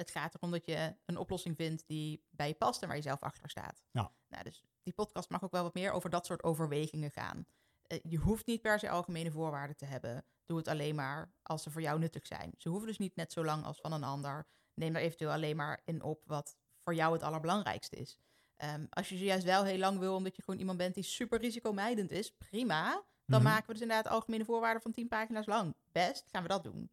[0.00, 3.02] Het gaat erom dat je een oplossing vindt die bij je past en waar je
[3.02, 3.82] zelf achter staat.
[3.90, 4.12] Ja.
[4.28, 7.46] Nou, dus die podcast mag ook wel wat meer over dat soort overwegingen gaan.
[7.86, 10.24] Eh, je hoeft niet per se algemene voorwaarden te hebben.
[10.46, 12.54] Doe het alleen maar als ze voor jou nuttig zijn.
[12.56, 14.46] Ze hoeven dus niet net zo lang als van een ander.
[14.74, 18.18] Neem er eventueel alleen maar in op wat voor jou het allerbelangrijkste is.
[18.56, 21.04] Ehm, als je ze juist wel heel lang wil, omdat je gewoon iemand bent die
[21.04, 23.04] super risicomijdend is, prima.
[23.26, 23.50] Dan Mhm.
[23.50, 25.74] maken we dus inderdaad algemene voorwaarden van 10 pagina's lang.
[25.92, 26.90] Best, gaan we dat doen.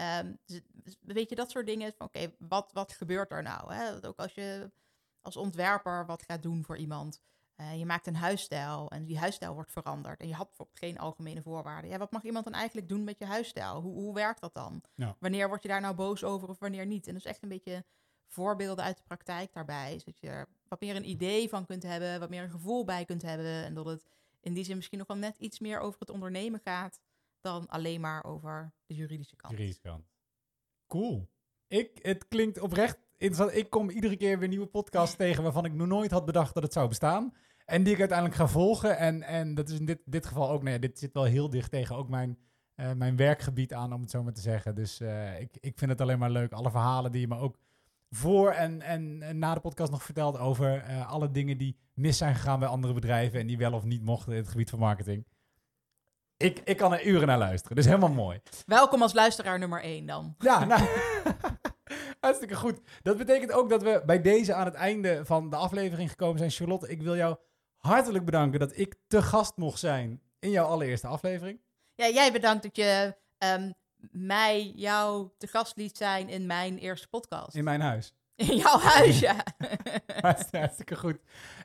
[0.00, 1.92] Ehm, dus, weet je, dat soort dingen.
[1.96, 3.74] Van oké, wat, wat gebeurt er nou?
[3.74, 3.92] Hè?
[3.92, 4.70] Dat Ook als je
[5.20, 7.20] als ontwerper wat gaat doen voor iemand.
[7.54, 10.20] Eh, je maakt een huisstijl en die huisstijl wordt veranderd.
[10.20, 11.90] En je had bijvoorbeeld geen algemene voorwaarden.
[11.90, 13.80] Ja, wat mag iemand dan eigenlijk doen met je huisstijl?
[13.80, 14.82] Hoe, hoe werkt dat dan?
[14.94, 15.16] Ja.
[15.18, 17.06] Wanneer word je daar nou boos over of wanneer niet?
[17.06, 17.84] En dus echt een beetje
[18.26, 19.98] voorbeelden uit de praktijk daarbij.
[19.98, 23.04] Zodat je er wat meer een idee van kunt hebben, wat meer een gevoel bij
[23.04, 23.64] kunt hebben.
[23.64, 24.06] En dat het
[24.40, 27.00] in die zin misschien nog wel net iets meer over het ondernemen gaat
[27.40, 29.52] dan alleen maar over de juridische kant.
[29.52, 30.04] juridische kant.
[30.86, 31.28] Cool.
[31.66, 33.54] Ik, het klinkt oprecht interessant.
[33.54, 36.62] Ik kom iedere keer weer nieuwe podcasts tegen waarvan ik nog nooit had bedacht dat
[36.62, 37.34] het zou bestaan.
[37.64, 38.98] En die ik uiteindelijk ga volgen.
[38.98, 41.70] En, en dat is in dit, dit geval ook, nee, dit zit wel heel dicht
[41.70, 42.38] tegen ook mijn,
[42.74, 44.74] eh, mijn werkgebied aan, om het zo maar te zeggen.
[44.74, 46.52] Dus eh, ik, ik vind het alleen maar leuk.
[46.52, 47.58] Alle verhalen die je me ook
[48.10, 52.18] voor en, en, en na de podcast nog vertelt over eh, alle dingen die mis
[52.18, 54.78] zijn gegaan bij andere bedrijven en die wel of niet mochten in het gebied van
[54.78, 55.26] marketing.
[56.40, 57.76] Ik, ik kan er uren naar luisteren.
[57.76, 58.40] Dus helemaal mooi.
[58.66, 60.34] Welkom als luisteraar nummer 1 dan.
[60.38, 60.82] Ja, nou,
[62.20, 62.80] hartstikke goed.
[63.02, 66.50] Dat betekent ook dat we bij deze aan het einde van de aflevering gekomen zijn.
[66.50, 67.36] Charlotte, ik wil jou
[67.76, 71.60] hartelijk bedanken dat ik te gast mocht zijn in jouw allereerste aflevering.
[71.94, 73.70] Ja, jij bedankt dat je ehm,
[74.10, 77.54] mij, jou te gast liet zijn in mijn eerste podcast.
[77.54, 78.14] In mijn huis.
[78.34, 79.36] In jouw huis, ja.
[80.20, 81.18] Hartstikke, hartstikke goed.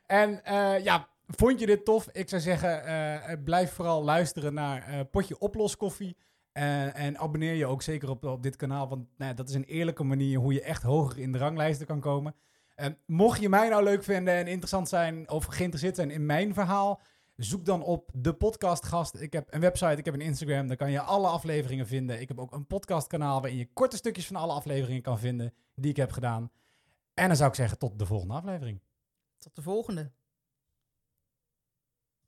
[0.06, 2.08] En eh, ja, vond je dit tof?
[2.12, 6.16] Ik zou zeggen, eh, blijf vooral luisteren naar eh, Potje Oploskoffie.
[6.56, 9.64] Eh, en abonneer je ook zeker op, op dit kanaal, want nou, dat is een
[9.64, 12.34] eerlijke manier hoe je echt hoger in de ranglijsten kan komen.
[12.74, 16.54] Eh, mocht je mij nou leuk vinden en interessant zijn of geïnteresseerd zijn in mijn
[16.54, 17.00] verhaal,
[17.36, 19.20] zoek dan op de podcastgast.
[19.20, 22.20] Ik heb een website, ik heb een Instagram, daar kan je alle afleveringen vinden.
[22.20, 25.90] Ik heb ook een podcastkanaal waarin je korte stukjes van alle afleveringen kan vinden die
[25.90, 26.50] ik heb gedaan.
[27.14, 28.80] En dan zou ik zeggen tot de volgende aflevering.
[29.38, 30.12] Tot de volgende.